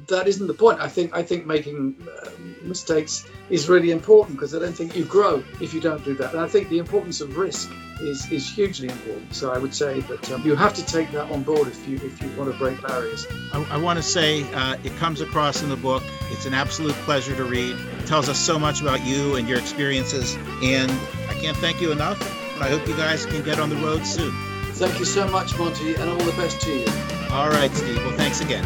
that 0.07 0.27
isn't 0.27 0.47
the 0.47 0.53
point. 0.53 0.79
I 0.79 0.87
think 0.87 1.15
I 1.15 1.23
think 1.23 1.45
making 1.45 2.07
uh, 2.23 2.29
mistakes 2.61 3.27
is 3.49 3.67
really 3.67 3.91
important 3.91 4.37
because 4.37 4.55
I 4.55 4.59
don't 4.59 4.73
think 4.73 4.95
you 4.95 5.03
grow 5.03 5.43
if 5.59 5.73
you 5.73 5.81
don't 5.81 6.03
do 6.03 6.13
that. 6.15 6.33
And 6.33 6.41
I 6.41 6.47
think 6.47 6.69
the 6.69 6.79
importance 6.79 7.21
of 7.21 7.37
risk 7.37 7.71
is, 7.99 8.31
is 8.31 8.49
hugely 8.49 8.87
important. 8.87 9.33
So 9.33 9.51
I 9.51 9.57
would 9.57 9.73
say 9.73 9.99
that 10.01 10.31
um, 10.31 10.43
you 10.43 10.55
have 10.55 10.73
to 10.75 10.85
take 10.85 11.11
that 11.11 11.29
on 11.31 11.43
board 11.43 11.67
if 11.67 11.87
you 11.87 11.97
if 11.97 12.21
you 12.21 12.29
want 12.37 12.51
to 12.51 12.57
break 12.57 12.81
barriers. 12.81 13.27
I, 13.53 13.65
I 13.71 13.77
want 13.77 13.97
to 13.97 14.03
say 14.03 14.43
uh, 14.53 14.77
it 14.83 14.95
comes 14.97 15.21
across 15.21 15.61
in 15.61 15.69
the 15.69 15.75
book. 15.75 16.03
It's 16.31 16.45
an 16.45 16.53
absolute 16.53 16.95
pleasure 17.05 17.35
to 17.35 17.43
read. 17.43 17.75
It 17.99 18.07
tells 18.07 18.29
us 18.29 18.39
so 18.39 18.57
much 18.57 18.81
about 18.81 19.05
you 19.05 19.35
and 19.35 19.49
your 19.49 19.59
experiences, 19.59 20.35
and 20.63 20.91
I 21.29 21.33
can't 21.33 21.57
thank 21.57 21.81
you 21.81 21.91
enough. 21.91 22.21
And 22.55 22.63
I 22.63 22.69
hope 22.69 22.87
you 22.87 22.95
guys 22.95 23.25
can 23.25 23.43
get 23.43 23.59
on 23.59 23.69
the 23.69 23.75
road 23.77 24.05
soon. 24.05 24.31
Thank 24.73 24.99
you 24.99 25.05
so 25.05 25.27
much, 25.27 25.57
Monty, 25.57 25.95
and 25.95 26.09
all 26.09 26.17
the 26.17 26.31
best 26.33 26.61
to 26.61 26.71
you. 26.71 26.85
All 27.31 27.49
right, 27.49 27.71
Steve. 27.71 27.97
Well, 27.97 28.15
thanks 28.15 28.41
again. 28.41 28.65